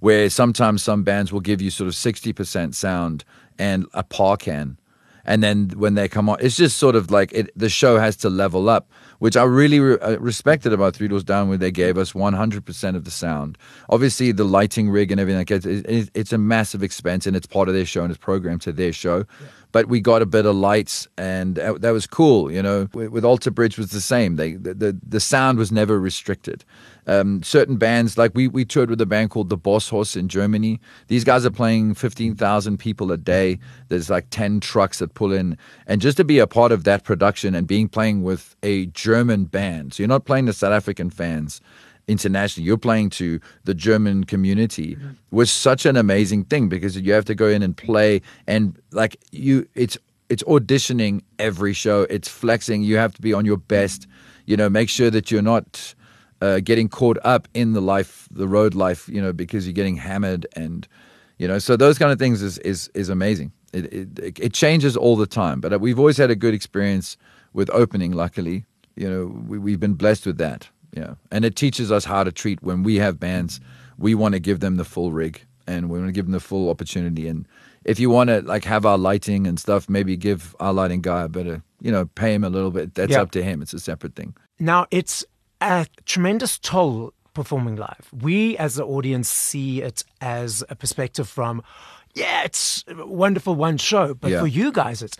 where 0.00 0.30
sometimes 0.30 0.82
some 0.82 1.02
bands 1.02 1.32
will 1.32 1.40
give 1.40 1.60
you 1.60 1.70
sort 1.70 1.88
of 1.88 1.94
sixty 1.94 2.32
percent 2.32 2.74
sound 2.74 3.24
and 3.58 3.86
a 3.94 4.02
par 4.02 4.36
can. 4.36 4.78
And 5.24 5.42
then 5.42 5.70
when 5.70 5.94
they 5.94 6.08
come 6.08 6.28
on, 6.28 6.38
it's 6.40 6.56
just 6.56 6.78
sort 6.78 6.94
of 6.94 7.10
like 7.10 7.32
it, 7.32 7.50
the 7.58 7.68
show 7.68 7.98
has 7.98 8.16
to 8.18 8.30
level 8.30 8.68
up, 8.68 8.88
which 9.18 9.36
I 9.36 9.42
really 9.44 9.80
re- 9.80 9.98
uh, 9.98 10.18
respected 10.18 10.72
about 10.72 10.94
Three 10.94 11.08
Doors 11.08 11.24
Down, 11.24 11.48
where 11.48 11.58
they 11.58 11.70
gave 11.70 11.98
us 11.98 12.12
100% 12.12 12.96
of 12.96 13.04
the 13.04 13.10
sound. 13.10 13.58
Obviously, 13.88 14.32
the 14.32 14.44
lighting 14.44 14.90
rig 14.90 15.10
and 15.10 15.20
everything 15.20 15.38
like 15.38 15.50
it, 15.50 15.66
it, 15.66 16.10
it's 16.14 16.32
a 16.32 16.38
massive 16.38 16.82
expense, 16.82 17.26
and 17.26 17.36
it's 17.36 17.46
part 17.46 17.68
of 17.68 17.74
their 17.74 17.86
show 17.86 18.02
and 18.02 18.10
it's 18.10 18.18
programmed 18.18 18.62
to 18.62 18.72
their 18.72 18.92
show. 18.92 19.18
Yeah. 19.18 19.46
But 19.72 19.88
we 19.88 20.00
got 20.00 20.22
a 20.22 20.26
bit 20.26 20.46
of 20.46 20.56
lights, 20.56 21.06
and 21.18 21.56
that 21.56 21.90
was 21.90 22.06
cool. 22.06 22.50
You 22.50 22.62
know, 22.62 22.88
with, 22.94 23.10
with 23.10 23.24
Alter 23.24 23.50
Bridge 23.50 23.76
was 23.76 23.90
the 23.90 24.00
same. 24.00 24.36
They 24.36 24.52
the, 24.52 24.74
the, 24.74 25.00
the 25.06 25.20
sound 25.20 25.58
was 25.58 25.70
never 25.70 25.98
restricted 25.98 26.64
um, 27.06 27.42
certain 27.42 27.76
bands 27.76 28.18
like 28.18 28.32
we 28.34 28.48
we 28.48 28.64
toured 28.64 28.90
with 28.90 29.00
a 29.00 29.06
band 29.06 29.30
called 29.30 29.48
the 29.48 29.58
BossHoss 29.58 30.16
in 30.16 30.28
Germany. 30.28 30.80
These 31.08 31.24
guys 31.24 31.46
are 31.46 31.50
playing 31.50 31.94
fifteen 31.94 32.34
thousand 32.34 32.78
people 32.78 33.12
a 33.12 33.16
day. 33.16 33.58
There's 33.88 34.10
like 34.10 34.26
ten 34.30 34.60
trucks 34.60 34.98
that 34.98 35.14
pull 35.14 35.32
in, 35.32 35.56
and 35.86 36.00
just 36.00 36.16
to 36.16 36.24
be 36.24 36.38
a 36.38 36.46
part 36.46 36.72
of 36.72 36.84
that 36.84 37.04
production 37.04 37.54
and 37.54 37.66
being 37.66 37.88
playing 37.88 38.22
with 38.22 38.56
a 38.62 38.86
German 39.06 39.44
band, 39.44 39.94
so 39.94 40.02
you're 40.02 40.14
not 40.16 40.24
playing 40.24 40.46
to 40.46 40.52
South 40.52 40.72
African 40.72 41.10
fans 41.10 41.60
internationally. 42.08 42.66
You're 42.66 42.84
playing 42.88 43.10
to 43.10 43.40
the 43.64 43.74
German 43.74 44.24
community 44.24 44.96
mm-hmm. 44.96 45.10
was 45.30 45.50
such 45.50 45.86
an 45.86 45.96
amazing 45.96 46.44
thing 46.44 46.68
because 46.68 46.96
you 46.96 47.12
have 47.12 47.24
to 47.26 47.34
go 47.34 47.48
in 47.56 47.62
and 47.62 47.76
play 47.76 48.20
and 48.46 48.62
like 49.00 49.16
you 49.32 49.66
it's 49.74 49.96
it's 50.28 50.42
auditioning 50.44 51.22
every 51.38 51.72
show. 51.72 51.98
It's 52.10 52.28
flexing. 52.28 52.82
You 52.82 52.96
have 52.96 53.14
to 53.14 53.22
be 53.22 53.32
on 53.32 53.44
your 53.44 53.58
best. 53.58 54.06
You 54.46 54.56
know, 54.56 54.68
make 54.68 54.88
sure 54.88 55.10
that 55.10 55.30
you're 55.30 55.48
not 55.54 55.94
uh, 56.40 56.60
getting 56.60 56.88
caught 56.88 57.18
up 57.24 57.48
in 57.54 57.72
the 57.72 57.80
life, 57.80 58.28
the 58.30 58.48
road 58.48 58.74
life, 58.74 59.08
you 59.08 59.20
know, 59.22 59.32
because 59.32 59.66
you're 59.66 59.80
getting 59.82 59.96
hammered 59.96 60.46
and, 60.54 60.86
you 61.38 61.46
know, 61.48 61.58
so 61.58 61.76
those 61.76 61.98
kind 61.98 62.12
of 62.12 62.18
things 62.18 62.42
is 62.42 62.58
is 62.58 62.90
is 62.94 63.08
amazing. 63.08 63.52
It 63.72 63.84
it, 63.92 64.38
it 64.46 64.52
changes 64.52 64.96
all 64.96 65.16
the 65.16 65.26
time, 65.26 65.60
but 65.60 65.80
we've 65.80 65.98
always 65.98 66.16
had 66.16 66.30
a 66.30 66.36
good 66.36 66.54
experience 66.54 67.16
with 67.52 67.68
opening. 67.70 68.12
Luckily, 68.12 68.64
you 68.96 69.08
know, 69.08 69.26
we, 69.46 69.58
we've 69.58 69.80
been 69.80 69.94
blessed 69.94 70.26
with 70.26 70.38
that. 70.38 70.68
Yeah, 70.92 71.14
and 71.30 71.44
it 71.44 71.56
teaches 71.56 71.92
us 71.92 72.04
how 72.04 72.24
to 72.24 72.32
treat 72.32 72.62
when 72.62 72.82
we 72.82 72.96
have 72.96 73.20
bands. 73.20 73.60
We 73.98 74.14
want 74.14 74.34
to 74.34 74.40
give 74.40 74.60
them 74.60 74.76
the 74.76 74.84
full 74.84 75.12
rig, 75.12 75.44
and 75.66 75.90
we 75.90 75.98
want 75.98 76.08
to 76.08 76.12
give 76.12 76.24
them 76.24 76.32
the 76.32 76.40
full 76.40 76.70
opportunity. 76.70 77.28
And 77.28 77.46
if 77.84 78.00
you 78.00 78.08
want 78.08 78.28
to 78.28 78.40
like 78.40 78.64
have 78.64 78.86
our 78.86 78.98
lighting 78.98 79.46
and 79.46 79.60
stuff, 79.60 79.88
maybe 79.88 80.16
give 80.16 80.56
our 80.58 80.72
lighting 80.72 81.02
guy 81.02 81.22
a 81.22 81.28
bit 81.28 81.46
of, 81.46 81.62
you 81.80 81.92
know, 81.92 82.06
pay 82.06 82.34
him 82.34 82.44
a 82.44 82.48
little 82.48 82.70
bit. 82.70 82.94
That's 82.94 83.12
yeah. 83.12 83.20
up 83.20 83.30
to 83.32 83.42
him. 83.42 83.62
It's 83.62 83.74
a 83.74 83.80
separate 83.80 84.14
thing. 84.14 84.34
Now 84.58 84.86
it's 84.90 85.24
a 85.60 85.86
tremendous 86.04 86.58
toll 86.58 87.12
performing 87.34 87.76
live. 87.76 88.08
We 88.12 88.56
as 88.56 88.76
the 88.76 88.84
audience 88.84 89.28
see 89.28 89.82
it 89.82 90.04
as 90.20 90.64
a 90.70 90.74
perspective 90.74 91.28
from, 91.28 91.62
yeah, 92.14 92.44
it's 92.44 92.84
a 92.88 93.06
wonderful 93.06 93.54
one 93.54 93.76
show, 93.76 94.14
but 94.14 94.30
yeah. 94.30 94.40
for 94.40 94.46
you 94.46 94.72
guys, 94.72 95.02
it's 95.02 95.18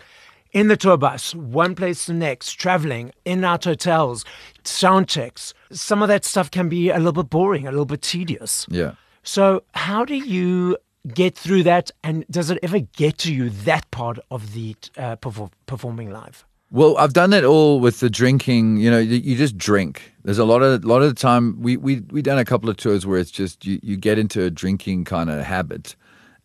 in 0.57 0.69
the 0.69 0.75
tour 0.75 0.97
bus, 0.97 1.35
one 1.35 1.75
place 1.75 2.07
to 2.07 2.13
next, 2.13 2.53
traveling, 2.53 3.11
in 3.25 3.43
out 3.43 3.65
hotels, 3.65 4.25
sound 4.63 5.07
checks. 5.07 5.53
Some 5.71 6.01
of 6.01 6.07
that 6.07 6.25
stuff 6.25 6.49
can 6.49 6.67
be 6.67 6.89
a 6.89 6.97
little 6.97 7.13
bit 7.13 7.29
boring, 7.29 7.67
a 7.67 7.69
little 7.69 7.85
bit 7.85 8.01
tedious. 8.01 8.65
Yeah. 8.67 8.93
So, 9.21 9.61
how 9.75 10.03
do 10.03 10.15
you 10.15 10.75
get 11.13 11.37
through 11.37 11.61
that? 11.63 11.91
And 12.03 12.25
does 12.31 12.49
it 12.49 12.57
ever 12.63 12.79
get 12.79 13.19
to 13.19 13.31
you 13.31 13.51
that 13.51 13.89
part 13.91 14.17
of 14.31 14.53
the 14.53 14.75
uh, 14.97 15.17
performing 15.17 16.09
live? 16.09 16.43
Well, 16.71 16.97
I've 16.97 17.13
done 17.13 17.33
it 17.33 17.43
all 17.43 17.79
with 17.79 17.99
the 17.99 18.09
drinking. 18.09 18.77
You 18.77 18.89
know, 18.89 18.97
you 18.97 19.37
just 19.37 19.59
drink. 19.59 20.11
There's 20.23 20.39
a 20.39 20.43
lot 20.43 20.63
of 20.63 20.83
a 20.83 20.87
lot 20.87 21.03
of 21.03 21.09
the 21.09 21.21
time 21.21 21.61
we 21.61 21.77
we 21.77 21.99
we 22.09 22.23
done 22.23 22.39
a 22.39 22.45
couple 22.45 22.67
of 22.67 22.77
tours 22.77 23.05
where 23.05 23.19
it's 23.19 23.31
just 23.31 23.63
you, 23.63 23.79
you 23.83 23.95
get 23.95 24.17
into 24.17 24.41
a 24.41 24.49
drinking 24.49 25.05
kind 25.05 25.29
of 25.29 25.45
habit, 25.45 25.95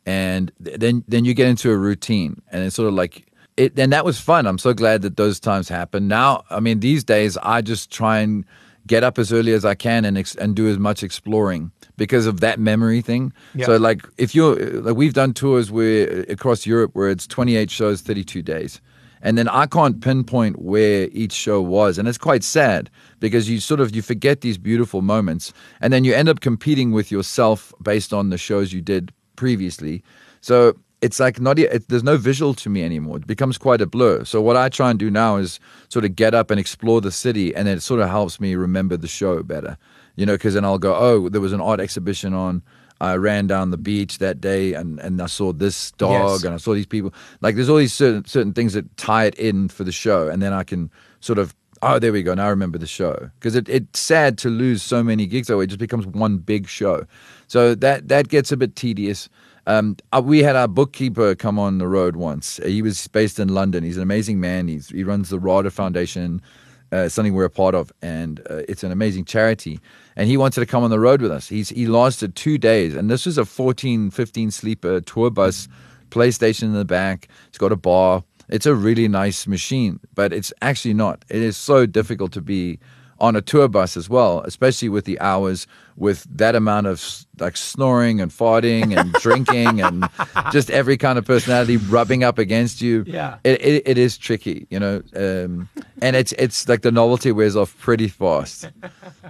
and 0.04 0.52
then 0.60 1.02
then 1.08 1.24
you 1.24 1.32
get 1.32 1.48
into 1.48 1.72
a 1.72 1.76
routine, 1.76 2.42
and 2.52 2.62
it's 2.62 2.76
sort 2.76 2.88
of 2.88 2.94
like 2.94 3.31
it. 3.56 3.78
And 3.78 3.92
that 3.92 4.04
was 4.04 4.20
fun. 4.20 4.46
I'm 4.46 4.58
so 4.58 4.72
glad 4.72 5.02
that 5.02 5.16
those 5.16 5.40
times 5.40 5.68
happened. 5.68 6.08
Now, 6.08 6.44
I 6.50 6.60
mean, 6.60 6.80
these 6.80 7.04
days 7.04 7.36
I 7.42 7.60
just 7.60 7.90
try 7.90 8.18
and 8.18 8.44
get 8.86 9.04
up 9.04 9.18
as 9.18 9.32
early 9.32 9.52
as 9.52 9.64
I 9.64 9.74
can 9.74 10.04
and 10.04 10.18
ex- 10.18 10.34
and 10.34 10.56
do 10.56 10.68
as 10.68 10.78
much 10.78 11.02
exploring 11.02 11.70
because 11.96 12.26
of 12.26 12.40
that 12.40 12.58
memory 12.58 13.00
thing. 13.00 13.32
Yeah. 13.54 13.66
So 13.66 13.76
like 13.76 14.02
if 14.18 14.34
you're 14.34 14.56
like 14.82 14.96
we've 14.96 15.14
done 15.14 15.34
tours 15.34 15.70
where 15.70 16.22
across 16.28 16.66
Europe 16.66 16.90
where 16.94 17.08
it's 17.08 17.26
28 17.26 17.70
shows, 17.70 18.00
32 18.00 18.42
days 18.42 18.80
and 19.22 19.38
then 19.38 19.48
I 19.48 19.66
can't 19.66 20.00
pinpoint 20.00 20.60
where 20.60 21.08
each 21.12 21.32
show 21.32 21.62
was, 21.62 21.96
and 21.96 22.08
it's 22.08 22.18
quite 22.18 22.42
sad 22.42 22.90
because 23.20 23.48
you 23.48 23.60
sort 23.60 23.80
of 23.80 23.94
you 23.94 24.02
forget 24.02 24.40
these 24.40 24.58
beautiful 24.58 25.00
moments, 25.00 25.52
and 25.80 25.92
then 25.92 26.04
you 26.04 26.12
end 26.12 26.28
up 26.28 26.40
competing 26.40 26.90
with 26.90 27.10
yourself 27.10 27.72
based 27.80 28.12
on 28.12 28.30
the 28.30 28.38
shows 28.38 28.72
you 28.72 28.80
did 28.80 29.12
previously. 29.36 30.02
So 30.40 30.74
it's 31.02 31.20
like 31.20 31.40
not 31.40 31.58
it, 31.58 31.88
there's 31.88 32.04
no 32.04 32.16
visual 32.16 32.54
to 32.54 32.70
me 32.70 32.82
anymore. 32.82 33.18
It 33.18 33.26
becomes 33.26 33.58
quite 33.58 33.80
a 33.80 33.86
blur. 33.86 34.24
So 34.24 34.40
what 34.40 34.56
I 34.56 34.68
try 34.68 34.90
and 34.90 34.98
do 34.98 35.10
now 35.10 35.36
is 35.36 35.60
sort 35.88 36.04
of 36.04 36.16
get 36.16 36.34
up 36.34 36.50
and 36.50 36.58
explore 36.58 37.00
the 37.00 37.12
city, 37.12 37.54
and 37.54 37.68
it 37.68 37.82
sort 37.82 38.00
of 38.00 38.08
helps 38.08 38.40
me 38.40 38.54
remember 38.54 38.96
the 38.96 39.08
show 39.08 39.42
better. 39.42 39.76
You 40.16 40.26
know, 40.26 40.34
because 40.34 40.54
then 40.54 40.64
I'll 40.64 40.78
go, 40.78 40.94
oh, 40.94 41.28
there 41.28 41.40
was 41.40 41.52
an 41.52 41.60
art 41.60 41.80
exhibition 41.80 42.34
on 42.34 42.62
I 43.02 43.16
ran 43.16 43.48
down 43.48 43.72
the 43.72 43.76
beach 43.76 44.18
that 44.18 44.40
day 44.40 44.74
and, 44.74 45.00
and 45.00 45.20
I 45.20 45.26
saw 45.26 45.52
this 45.52 45.90
dog 45.92 46.30
yes. 46.30 46.44
and 46.44 46.54
I 46.54 46.56
saw 46.56 46.72
these 46.72 46.86
people. 46.86 47.12
Like 47.40 47.56
there's 47.56 47.68
all 47.68 47.76
these 47.76 47.92
certain 47.92 48.24
certain 48.26 48.52
things 48.52 48.74
that 48.74 48.96
tie 48.96 49.24
it 49.24 49.34
in 49.34 49.68
for 49.68 49.82
the 49.82 49.90
show, 49.90 50.28
and 50.28 50.40
then 50.40 50.52
I 50.52 50.62
can 50.62 50.88
sort 51.18 51.40
of 51.40 51.52
oh 51.82 51.98
there 51.98 52.12
we 52.12 52.22
go 52.22 52.32
now 52.32 52.46
I 52.46 52.50
remember 52.50 52.78
the 52.78 52.86
show 52.86 53.28
because 53.40 53.56
it, 53.56 53.68
it's 53.68 53.98
sad 53.98 54.38
to 54.38 54.48
lose 54.48 54.84
so 54.84 55.02
many 55.02 55.26
gigs 55.26 55.48
that 55.48 55.56
way. 55.56 55.64
It 55.64 55.66
just 55.66 55.80
becomes 55.80 56.06
one 56.06 56.38
big 56.38 56.68
show, 56.68 57.04
so 57.48 57.74
that 57.74 58.06
that 58.06 58.28
gets 58.28 58.52
a 58.52 58.56
bit 58.56 58.76
tedious. 58.76 59.28
Um, 59.66 59.96
uh, 60.12 60.20
we 60.24 60.42
had 60.42 60.56
our 60.56 60.68
bookkeeper 60.68 61.34
come 61.34 61.58
on 61.58 61.78
the 61.78 61.88
road 61.88 62.16
once. 62.16 62.58
He 62.64 62.82
was 62.82 63.06
based 63.08 63.38
in 63.38 63.48
London. 63.48 63.84
He's 63.84 63.96
an 63.96 64.02
amazing 64.02 64.40
man. 64.40 64.68
He's, 64.68 64.88
he 64.88 65.04
runs 65.04 65.30
the 65.30 65.38
RADA 65.38 65.70
Foundation, 65.70 66.42
uh, 66.90 67.08
something 67.08 67.34
we're 67.34 67.44
a 67.44 67.50
part 67.50 67.74
of, 67.74 67.92
and 68.02 68.40
uh, 68.50 68.62
it's 68.68 68.82
an 68.82 68.90
amazing 68.90 69.24
charity 69.24 69.80
and 70.16 70.28
he 70.28 70.36
wanted 70.36 70.60
to 70.60 70.66
come 70.66 70.84
on 70.84 70.90
the 70.90 71.00
road 71.00 71.22
with 71.22 71.30
us. 71.30 71.48
He's 71.48 71.70
he 71.70 71.86
lasted 71.86 72.36
two 72.36 72.58
days, 72.58 72.94
and 72.94 73.10
this 73.10 73.26
was 73.26 73.38
a 73.38 73.44
14, 73.44 74.10
15 74.10 74.50
sleeper 74.50 75.00
tour 75.00 75.30
bus, 75.30 75.68
PlayStation 76.10 76.64
in 76.64 76.72
the 76.74 76.84
back. 76.84 77.28
It's 77.48 77.58
got 77.58 77.72
a 77.72 77.76
bar. 77.76 78.24
It's 78.48 78.66
a 78.66 78.74
really 78.74 79.08
nice 79.08 79.46
machine, 79.46 80.00
but 80.14 80.32
it's 80.32 80.52
actually 80.60 80.94
not. 80.94 81.24
It 81.30 81.42
is 81.42 81.56
so 81.56 81.86
difficult 81.86 82.32
to 82.32 82.42
be 82.42 82.78
on 83.22 83.34
a 83.36 83.40
tour 83.40 83.68
bus 83.68 83.96
as 83.96 84.10
well, 84.10 84.40
especially 84.40 84.90
with 84.90 85.06
the 85.06 85.18
hours 85.20 85.66
with 85.96 86.26
that 86.36 86.54
amount 86.54 86.86
of 86.86 87.24
like 87.38 87.56
snoring 87.56 88.20
and 88.20 88.30
farting 88.30 88.94
and 88.98 89.12
drinking 89.20 89.80
and 89.80 90.06
just 90.52 90.70
every 90.70 90.98
kind 90.98 91.18
of 91.18 91.24
personality 91.24 91.78
rubbing 91.78 92.22
up 92.22 92.38
against 92.38 92.82
you. 92.82 93.04
Yeah, 93.06 93.38
it, 93.44 93.62
it, 93.62 93.82
it 93.86 93.98
is 93.98 94.18
tricky, 94.18 94.66
you 94.68 94.78
know, 94.78 95.02
um, 95.16 95.70
and 96.02 96.16
it's 96.16 96.32
it's 96.32 96.68
like 96.68 96.82
the 96.82 96.92
novelty 96.92 97.32
wears 97.32 97.56
off 97.56 97.78
pretty 97.78 98.08
fast. 98.08 98.68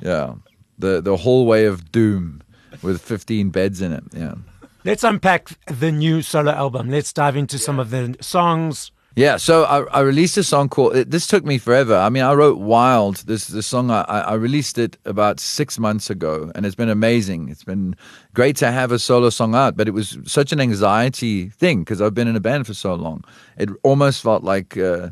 Yeah 0.01 0.35
the 0.83 1.01
the 1.01 1.17
hallway 1.17 1.65
of 1.65 1.91
doom 1.91 2.43
with 2.83 3.01
15 3.01 3.51
beds 3.51 3.81
in 3.81 3.93
it. 3.93 4.05
Yeah. 4.13 4.35
Let's 4.85 5.05
unpack 5.05 5.51
the 5.67 5.93
new 5.93 6.23
solo 6.23 6.51
album. 6.53 6.91
Let's 6.91 7.13
dive 7.13 7.37
into 7.37 7.57
yeah. 7.57 7.63
some 7.63 7.79
of 7.79 7.91
the 7.91 8.17
songs. 8.21 8.91
Yeah, 9.15 9.37
so 9.37 9.65
I, 9.65 9.83
I, 9.99 10.01
released 10.01 10.39
a 10.39 10.43
song 10.43 10.71
called. 10.71 10.95
This 10.95 11.27
took 11.27 11.45
me 11.45 11.59
forever. 11.59 11.95
I 11.95 12.09
mean, 12.09 12.23
I 12.23 12.33
wrote 12.33 12.57
"Wild." 12.57 13.17
This 13.27 13.49
the 13.49 13.63
song. 13.63 13.91
I, 13.91 14.03
I 14.05 14.35
released 14.35 14.79
it 14.79 14.97
about 15.05 15.39
six 15.39 15.79
months 15.79 16.09
ago, 16.09 16.51
and 16.55 16.65
it's 16.65 16.75
been 16.75 16.89
amazing. 16.89 17.51
It's 17.51 17.65
been 17.65 17.95
great 18.33 18.57
to 18.57 18.73
have 18.73 18.91
a 18.91 18.99
solo 18.99 19.29
song 19.29 19.55
out, 19.55 19.77
but 19.77 19.87
it 19.87 19.91
was 19.91 20.17
such 20.25 20.51
an 20.51 20.61
anxiety 20.61 21.51
thing 21.51 21.81
because 21.81 22.01
I've 22.01 22.15
been 22.15 22.27
in 22.27 22.37
a 22.37 22.41
band 22.41 22.67
for 22.67 22.73
so 22.73 22.95
long. 22.95 23.23
It 23.59 23.69
almost 23.83 24.23
felt 24.23 24.45
like 24.45 24.79
uh, 24.79 25.11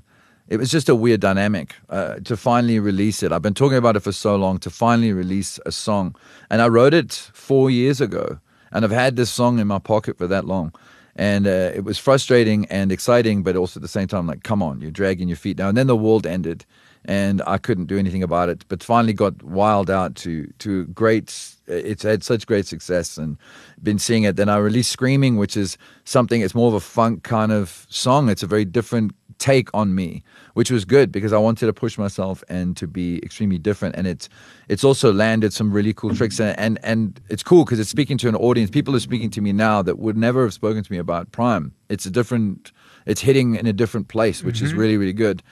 it 0.50 0.56
was 0.56 0.70
just 0.70 0.88
a 0.88 0.96
weird 0.96 1.20
dynamic 1.20 1.76
uh, 1.90 2.16
to 2.24 2.36
finally 2.36 2.80
release 2.80 3.22
it. 3.22 3.32
I've 3.32 3.42
been 3.42 3.54
talking 3.54 3.78
about 3.78 3.96
it 3.96 4.00
for 4.00 4.12
so 4.12 4.34
long 4.34 4.58
to 4.60 4.70
finally 4.70 5.12
release 5.12 5.60
a 5.64 5.70
song. 5.70 6.16
And 6.50 6.60
I 6.60 6.68
wrote 6.68 6.92
it 6.92 7.12
four 7.34 7.70
years 7.70 8.00
ago. 8.00 8.40
And 8.72 8.84
I've 8.84 8.90
had 8.90 9.14
this 9.14 9.30
song 9.30 9.60
in 9.60 9.68
my 9.68 9.78
pocket 9.78 10.18
for 10.18 10.26
that 10.26 10.46
long. 10.46 10.72
And 11.20 11.46
uh, 11.46 11.70
it 11.74 11.84
was 11.84 11.98
frustrating 11.98 12.64
and 12.70 12.90
exciting, 12.90 13.42
but 13.42 13.54
also 13.54 13.78
at 13.78 13.82
the 13.82 13.88
same 13.88 14.08
time, 14.08 14.26
like, 14.26 14.42
come 14.42 14.62
on, 14.62 14.80
you're 14.80 14.90
dragging 14.90 15.28
your 15.28 15.36
feet 15.36 15.58
now. 15.58 15.68
And 15.68 15.76
then 15.76 15.86
the 15.86 15.94
world 15.94 16.26
ended, 16.26 16.64
and 17.04 17.42
I 17.46 17.58
couldn't 17.58 17.88
do 17.88 17.98
anything 17.98 18.22
about 18.22 18.48
it. 18.48 18.64
But 18.68 18.82
finally, 18.82 19.12
got 19.12 19.42
wild 19.42 19.90
out 19.90 20.14
to 20.22 20.46
to 20.60 20.86
great. 20.86 21.56
It's 21.66 22.04
had 22.04 22.24
such 22.24 22.46
great 22.46 22.66
success, 22.66 23.18
and 23.18 23.36
been 23.82 23.98
seeing 23.98 24.22
it. 24.22 24.36
Then 24.36 24.48
I 24.48 24.56
released 24.56 24.92
"Screaming," 24.92 25.36
which 25.36 25.58
is 25.58 25.76
something. 26.04 26.40
It's 26.40 26.54
more 26.54 26.68
of 26.68 26.74
a 26.74 26.80
funk 26.80 27.22
kind 27.22 27.52
of 27.52 27.86
song. 27.90 28.30
It's 28.30 28.42
a 28.42 28.46
very 28.46 28.64
different 28.64 29.12
take 29.36 29.68
on 29.74 29.94
me, 29.94 30.22
which 30.54 30.70
was 30.70 30.84
good 30.84 31.12
because 31.12 31.32
I 31.32 31.38
wanted 31.38 31.66
to 31.66 31.72
push 31.72 31.98
myself 31.98 32.42
and 32.48 32.76
to 32.76 32.86
be 32.86 33.18
extremely 33.22 33.58
different. 33.58 33.96
And 33.96 34.06
it's 34.06 34.28
it's 34.68 34.84
also 34.84 35.12
landed 35.12 35.52
some 35.52 35.72
really 35.72 35.92
cool 35.92 36.14
tricks 36.14 36.40
and 36.40 36.58
and, 36.58 36.78
and 36.82 37.20
it's 37.28 37.42
cool 37.42 37.64
because 37.64 37.80
it's 37.80 37.90
speaking 37.90 38.18
to 38.18 38.28
an 38.28 38.36
audience. 38.36 38.70
People 38.70 38.94
are 38.96 39.00
speaking 39.00 39.30
to 39.30 39.40
me 39.40 39.52
now 39.52 39.82
that 39.82 39.98
would 39.98 40.16
never 40.16 40.42
have 40.42 40.54
spoken 40.54 40.82
to 40.82 40.92
me 40.92 40.98
about 40.98 41.32
Prime. 41.32 41.72
It's 41.88 42.06
a 42.06 42.10
different. 42.10 42.72
It's 43.06 43.22
hitting 43.22 43.56
in 43.56 43.66
a 43.66 43.72
different 43.72 44.08
place, 44.08 44.42
which 44.42 44.56
mm-hmm. 44.56 44.66
is 44.66 44.74
really 44.74 44.96
really 44.96 45.12
good. 45.12 45.42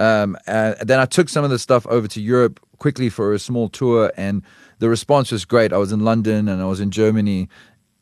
Um, 0.00 0.36
uh, 0.46 0.74
then 0.80 0.98
I 0.98 1.06
took 1.06 1.28
some 1.28 1.44
of 1.44 1.50
the 1.50 1.58
stuff 1.58 1.86
over 1.86 2.08
to 2.08 2.20
Europe 2.20 2.60
quickly 2.78 3.08
for 3.08 3.32
a 3.32 3.38
small 3.38 3.68
tour, 3.68 4.12
and 4.16 4.42
the 4.78 4.88
response 4.88 5.30
was 5.30 5.44
great. 5.44 5.72
I 5.72 5.78
was 5.78 5.92
in 5.92 6.00
London 6.00 6.48
and 6.48 6.60
I 6.60 6.64
was 6.64 6.80
in 6.80 6.90
Germany 6.90 7.48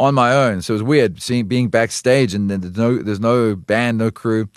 on 0.01 0.15
my 0.15 0.35
own, 0.35 0.63
so 0.63 0.73
it 0.73 0.77
was 0.77 0.83
weird 0.83 1.23
seeing 1.23 1.47
being 1.47 1.69
backstage 1.69 2.35
and 2.35 2.51
then 2.51 2.61
there's 2.61 2.77
no 2.77 3.03
there's 3.03 3.21
no 3.21 3.55
band, 3.55 3.99
no 3.99 4.11
crew. 4.11 4.49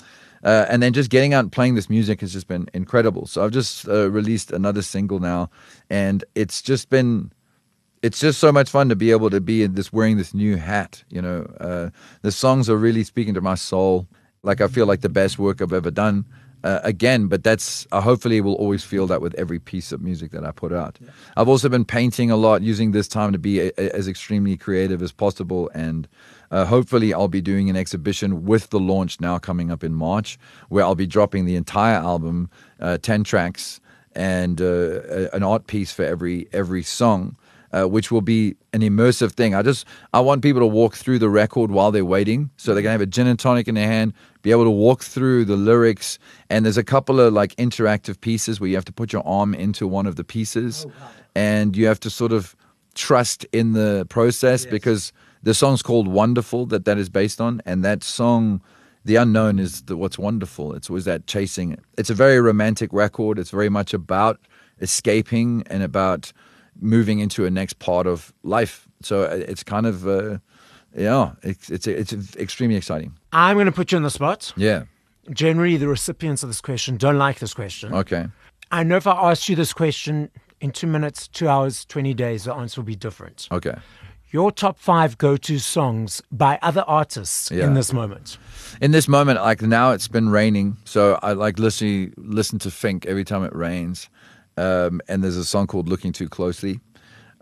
Uh, 0.46 0.66
and 0.70 0.82
then 0.82 0.94
just 0.94 1.10
getting 1.10 1.34
out 1.34 1.40
and 1.40 1.52
playing 1.52 1.76
this 1.76 1.90
music 1.90 2.22
has 2.22 2.32
just 2.32 2.48
been 2.48 2.70
incredible. 2.74 3.26
So 3.26 3.44
I've 3.44 3.52
just 3.52 3.88
uh, 3.90 4.10
released 4.12 4.52
another 4.52 4.84
single 4.84 5.20
now, 5.20 5.50
and 5.90 6.24
it's 6.36 6.62
just 6.62 6.90
been, 6.90 7.34
it's 8.02 8.20
just 8.20 8.40
so 8.40 8.52
much 8.52 8.70
fun 8.70 8.88
to 8.90 8.96
be 8.96 9.12
able 9.12 9.32
to 9.32 9.42
be 9.42 9.64
in 9.64 9.74
this 9.74 9.92
wearing 9.92 10.18
this 10.18 10.34
new 10.34 10.56
hat. 10.56 11.04
You 11.10 11.22
know, 11.22 11.52
uh, 11.60 11.90
the 12.22 12.32
songs 12.32 12.70
are 12.70 12.78
really 12.78 13.04
speaking 13.04 13.34
to 13.34 13.42
my 13.42 13.56
soul. 13.56 14.08
Like 14.44 14.62
I 14.62 14.68
feel 14.68 14.86
like 14.86 15.02
the 15.02 15.10
best 15.10 15.40
work 15.40 15.62
I've 15.62 15.74
ever 15.74 15.92
done 15.92 16.26
uh, 16.66 16.80
again, 16.84 17.28
but 17.28 17.44
that's 17.44 17.88
uh, 17.92 18.02
hopefully 18.02 18.42
will 18.42 18.56
always 18.56 18.84
feel 18.84 19.06
that 19.06 19.22
with 19.22 19.36
every 19.36 19.60
piece 19.60 19.92
of 19.92 20.02
music 20.02 20.32
that 20.32 20.44
I 20.44 20.52
put 20.52 20.74
out. 20.74 20.98
Yeah. 21.00 21.12
I've 21.38 21.48
also 21.48 21.70
been 21.70 21.86
painting 21.86 22.32
a 22.32 22.36
lot, 22.36 22.64
using 22.64 22.92
this 22.92 23.08
time 23.08 23.32
to 23.34 23.38
be 23.38 23.60
a, 23.60 23.72
a, 23.78 23.96
as 23.96 24.08
extremely 24.08 24.58
creative 24.58 25.04
as 25.04 25.12
possible, 25.12 25.70
and 25.76 26.08
uh, 26.50 26.66
hopefully 26.66 27.14
I'll 27.14 27.28
be 27.28 27.42
doing 27.42 27.70
an 27.70 27.76
exhibition 27.76 28.46
with 28.46 28.72
the 28.72 28.80
launch 28.80 29.22
now 29.22 29.38
coming 29.38 29.72
up 29.72 29.84
in 29.84 29.94
March, 29.94 30.40
where 30.70 30.84
I'll 30.84 30.96
be 30.96 31.06
dropping 31.06 31.46
the 31.46 31.56
entire 31.56 31.98
album, 31.98 32.50
uh, 32.80 32.98
ten 32.98 33.24
tracks, 33.24 33.80
and 34.16 34.60
uh, 34.60 35.30
an 35.34 35.44
art 35.44 35.68
piece 35.68 35.92
for 35.92 36.04
every 36.04 36.48
every 36.52 36.82
song 36.82 37.36
uh, 37.72 37.86
which 37.86 38.12
will 38.12 38.22
be 38.22 38.56
an 38.74 38.82
immersive 38.82 39.32
thing. 39.34 39.56
I 39.56 39.62
just 39.62 39.86
I 40.14 40.20
want 40.20 40.42
people 40.42 40.62
to 40.62 40.68
walk 40.68 40.96
through 40.96 41.20
the 41.20 41.30
record 41.30 41.72
while 41.72 41.92
they're 41.92 42.06
waiting, 42.06 42.50
so 42.58 42.74
they 42.74 42.82
can 42.82 42.92
have 42.92 43.02
a 43.02 43.06
gin 43.06 43.28
and 43.28 43.40
tonic 43.40 43.68
in 43.68 43.76
their 43.76 43.88
hand, 43.88 44.14
be 44.42 44.52
able 44.52 44.64
to 44.64 44.72
walk 44.72 45.04
through 45.04 45.46
the 45.46 45.56
lyrics, 45.56 46.20
and 46.50 46.66
there's 46.66 46.78
a 46.78 46.84
couple 46.84 47.20
of 47.20 47.34
like 47.34 47.56
interactive 47.56 48.20
pieces 48.22 48.60
where 48.60 48.70
you 48.70 48.76
have 48.76 48.86
to 48.86 48.94
put 48.94 49.14
your 49.14 49.26
arm 49.26 49.54
into 49.54 49.88
one 49.88 50.06
of 50.06 50.16
the 50.16 50.24
pieces, 50.24 50.86
oh, 50.88 50.90
wow. 50.90 51.10
and 51.36 51.78
you 51.78 51.86
have 51.88 52.00
to 52.02 52.10
sort 52.10 52.32
of 52.32 52.56
trust 52.94 53.46
in 53.52 53.74
the 53.74 54.06
process 54.10 54.64
yes. 54.64 54.72
because 54.72 55.14
the 55.44 55.54
song's 55.54 55.82
called 55.82 56.08
Wonderful 56.08 56.66
that 56.68 56.86
that 56.86 56.98
is 56.98 57.10
based 57.10 57.42
on, 57.42 57.62
and 57.66 57.84
that 57.84 58.04
song 58.04 58.62
the 59.06 59.16
unknown 59.18 59.60
is 59.60 59.84
the, 59.84 59.96
what's 59.96 60.18
wonderful. 60.18 60.74
It's 60.74 60.90
was 60.90 61.06
that 61.06 61.28
chasing. 61.28 61.78
It's 61.96 62.10
a 62.10 62.16
very 62.16 62.42
romantic 62.42 62.92
record. 62.92 63.38
It's 63.38 63.52
very 63.52 63.70
much 63.70 63.94
about 63.94 64.40
escaping 64.82 65.64
and 65.68 65.84
about 65.84 66.34
moving 66.80 67.20
into 67.20 67.46
a 67.46 67.50
next 67.50 67.80
part 67.80 68.08
of 68.08 68.34
life. 68.44 68.88
So 69.02 69.24
uh, 69.24 69.44
it's 69.48 69.64
kind 69.64 69.86
of, 69.86 70.08
uh, 70.08 70.38
yeah, 70.96 71.34
it's, 71.44 71.70
it's, 71.70 71.88
it's 71.88 72.36
extremely 72.36 72.76
exciting. 72.76 73.14
I'm 73.32 73.56
going 73.56 73.66
to 73.66 73.72
put 73.72 73.92
you 73.92 73.98
on 73.98 74.04
the 74.04 74.10
spot. 74.10 74.54
Yeah. 74.56 74.84
Generally, 75.32 75.78
the 75.78 75.88
recipients 75.88 76.44
of 76.44 76.50
this 76.50 76.62
question 76.62 76.98
don't 76.98 77.18
like 77.18 77.40
this 77.40 77.54
question. 77.54 77.94
Okay. 77.94 78.28
I 78.72 78.84
know 78.84 78.98
if 78.98 79.08
I 79.08 79.32
asked 79.32 79.50
you 79.50 79.56
this 79.56 79.74
question 79.74 80.30
in 80.62 80.72
two 80.72 80.88
minutes, 80.88 81.28
two 81.28 81.48
hours, 81.48 81.86
20 81.86 82.14
days, 82.14 82.46
the 82.46 82.54
answer 82.54 82.82
will 82.82 82.86
be 82.86 82.96
different. 82.96 83.48
Okay. 83.52 83.76
Your 84.32 84.52
top 84.52 84.78
five 84.80 85.18
go 85.18 85.38
to 85.38 85.60
songs 85.60 86.22
by 86.32 86.60
other 86.62 86.84
artists 86.88 87.52
yeah. 87.52 87.66
in 87.66 87.74
this 87.74 87.94
moment? 87.94 88.38
In 88.82 88.92
this 88.92 89.08
moment, 89.08 89.40
like 89.40 89.62
now 89.62 89.92
it's 89.92 90.08
been 90.08 90.30
raining. 90.30 90.78
So 90.84 91.18
I 91.24 91.34
like 91.34 91.58
listen, 91.58 92.14
listen 92.18 92.60
to 92.60 92.72
Fink 92.72 93.06
every 93.06 93.24
time 93.24 93.44
it 93.44 93.56
rains. 93.56 94.10
Um, 94.58 95.02
and 95.08 95.24
there's 95.24 95.38
a 95.38 95.46
song 95.46 95.68
called 95.68 95.90
Looking 95.90 96.12
Too 96.12 96.30
Closely. 96.30 96.80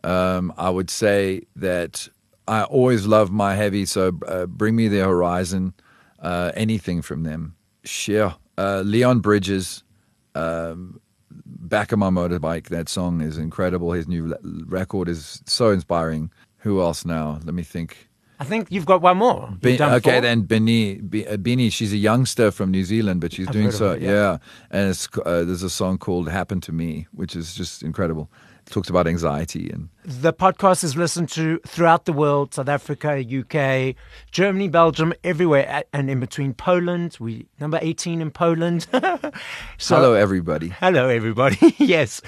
Um, 0.04 0.54
I 0.58 0.70
would 0.70 0.90
say 0.90 1.44
that 1.56 2.08
I 2.48 2.64
always 2.64 3.06
love 3.06 3.32
my 3.32 3.56
heavy, 3.56 3.86
so 3.86 4.12
uh, 4.28 4.46
Bring 4.48 4.76
Me 4.76 4.88
the 4.88 5.00
Horizon, 5.00 5.74
uh, 6.20 6.52
anything 6.56 7.02
from 7.02 7.24
them. 7.24 7.56
Sure. 7.84 8.36
Uh, 8.58 8.82
Leon 8.82 9.20
Bridges, 9.20 9.84
um, 10.36 11.00
Back 11.46 11.92
of 11.92 12.00
My 12.00 12.10
Motorbike, 12.10 12.68
that 12.68 12.90
song 12.90 13.22
is 13.22 13.38
incredible. 13.38 13.92
His 13.94 14.08
new 14.08 14.36
record 14.66 15.08
is 15.08 15.42
so 15.46 15.72
inspiring. 15.72 16.32
Who 16.58 16.82
else 16.82 17.06
now? 17.06 17.40
Let 17.44 17.56
me 17.56 17.64
think. 17.64 18.10
I 18.44 18.46
think 18.46 18.68
you've 18.70 18.86
got 18.86 19.02
one 19.02 19.18
more. 19.18 19.50
Be, 19.62 19.82
okay, 19.82 20.00
four? 20.00 20.22
then 20.22 20.42
BENEE, 20.42 21.26
uh, 21.30 21.38
BENEE, 21.38 21.70
she's 21.70 21.94
a 21.94 21.98
youngster 21.98 22.52
from 22.52 22.72
New 22.72 22.84
Zealand, 22.84 23.22
but 23.22 23.32
she's 23.32 23.48
I've 23.48 23.54
doing 23.54 23.72
so. 23.72 23.92
It, 23.92 24.02
yeah. 24.02 24.12
yeah. 24.12 24.38
and 24.70 25.08
uh, 25.26 25.46
there's 25.46 25.64
a 25.64 25.70
song 25.70 25.98
called 25.98 26.28
"Happen 26.28 26.60
to 26.62 26.74
Me," 26.74 27.08
which 27.14 27.38
is 27.38 27.56
just 27.56 27.84
incredible. 27.84 28.30
It 28.68 28.72
talks 28.72 28.90
about 28.90 29.08
anxiety 29.08 29.70
and 29.70 29.90
the 30.06 30.34
podcast 30.34 30.84
is 30.84 30.96
listened 30.98 31.30
to 31.30 31.60
throughout 31.66 32.04
the 32.04 32.12
world: 32.12 32.54
South 32.54 32.68
Africa, 32.68 33.24
UK, 33.24 33.96
Germany, 34.32 34.68
Belgium, 34.68 35.14
everywhere, 35.24 35.84
and 35.94 36.10
in 36.10 36.20
between 36.20 36.54
Poland. 36.54 37.16
We 37.22 37.48
number 37.62 37.80
eighteen 37.82 38.22
in 38.22 38.30
Poland. 38.30 38.88
so, 39.78 39.96
hello, 39.96 40.14
everybody. 40.16 40.68
Hello, 40.68 41.08
everybody. 41.08 41.76
yes, 41.78 42.22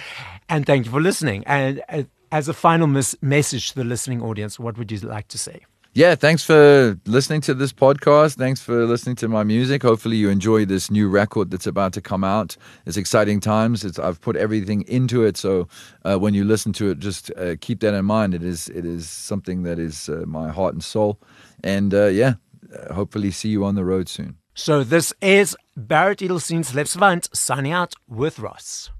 and 0.48 0.66
thank 0.66 0.86
you 0.86 0.92
for 0.92 1.02
listening. 1.02 1.44
And 1.46 1.84
uh, 1.90 2.04
as 2.32 2.48
a 2.48 2.54
final 2.54 2.88
mes- 2.88 3.18
message 3.22 3.72
to 3.72 3.76
the 3.76 3.84
listening 3.84 4.22
audience, 4.22 4.58
what 4.58 4.78
would 4.78 4.92
you 4.92 5.00
like 5.00 5.28
to 5.30 5.38
say? 5.38 5.66
Yeah, 5.98 6.16
thanks 6.16 6.44
for 6.44 7.00
listening 7.06 7.40
to 7.42 7.54
this 7.54 7.72
podcast. 7.72 8.36
Thanks 8.36 8.62
for 8.62 8.86
listening 8.86 9.16
to 9.16 9.30
my 9.30 9.44
music. 9.44 9.82
Hopefully, 9.82 10.18
you 10.18 10.28
enjoy 10.28 10.66
this 10.66 10.92
new 10.92 11.08
record 11.08 11.52
that's 11.52 11.68
about 11.68 11.94
to 11.94 12.02
come 12.02 12.22
out. 12.22 12.58
It's 12.86 12.98
exciting 12.98 13.40
times. 13.40 13.86
It's, 13.86 13.98
I've 13.98 14.20
put 14.20 14.36
everything 14.36 14.82
into 14.90 15.24
it, 15.24 15.38
so 15.38 15.70
uh, 16.04 16.18
when 16.18 16.34
you 16.34 16.44
listen 16.44 16.74
to 16.74 16.90
it, 16.90 17.00
just 17.00 17.32
uh, 17.38 17.56
keep 17.62 17.80
that 17.80 17.94
in 17.94 18.04
mind. 18.04 18.34
It 18.34 18.44
is 18.44 18.68
it 18.68 18.84
is 18.84 19.10
something 19.10 19.64
that 19.64 19.80
is 19.80 20.10
uh, 20.10 20.26
my 20.28 20.50
heart 20.50 20.74
and 20.74 20.84
soul. 20.84 21.18
And 21.64 21.94
uh, 21.94 22.08
yeah, 22.08 22.34
uh, 22.78 22.94
hopefully, 22.94 23.32
see 23.32 23.48
you 23.48 23.64
on 23.64 23.76
the 23.76 23.86
road 23.86 24.10
soon. 24.10 24.36
So 24.54 24.84
this 24.84 25.14
is 25.22 25.56
Barret 25.78 26.20
Edelstein 26.20 26.66
Celeb 26.66 26.90
Savant 26.90 27.30
signing 27.34 27.72
out 27.72 27.94
with 28.10 28.38
Ross. 28.40 28.92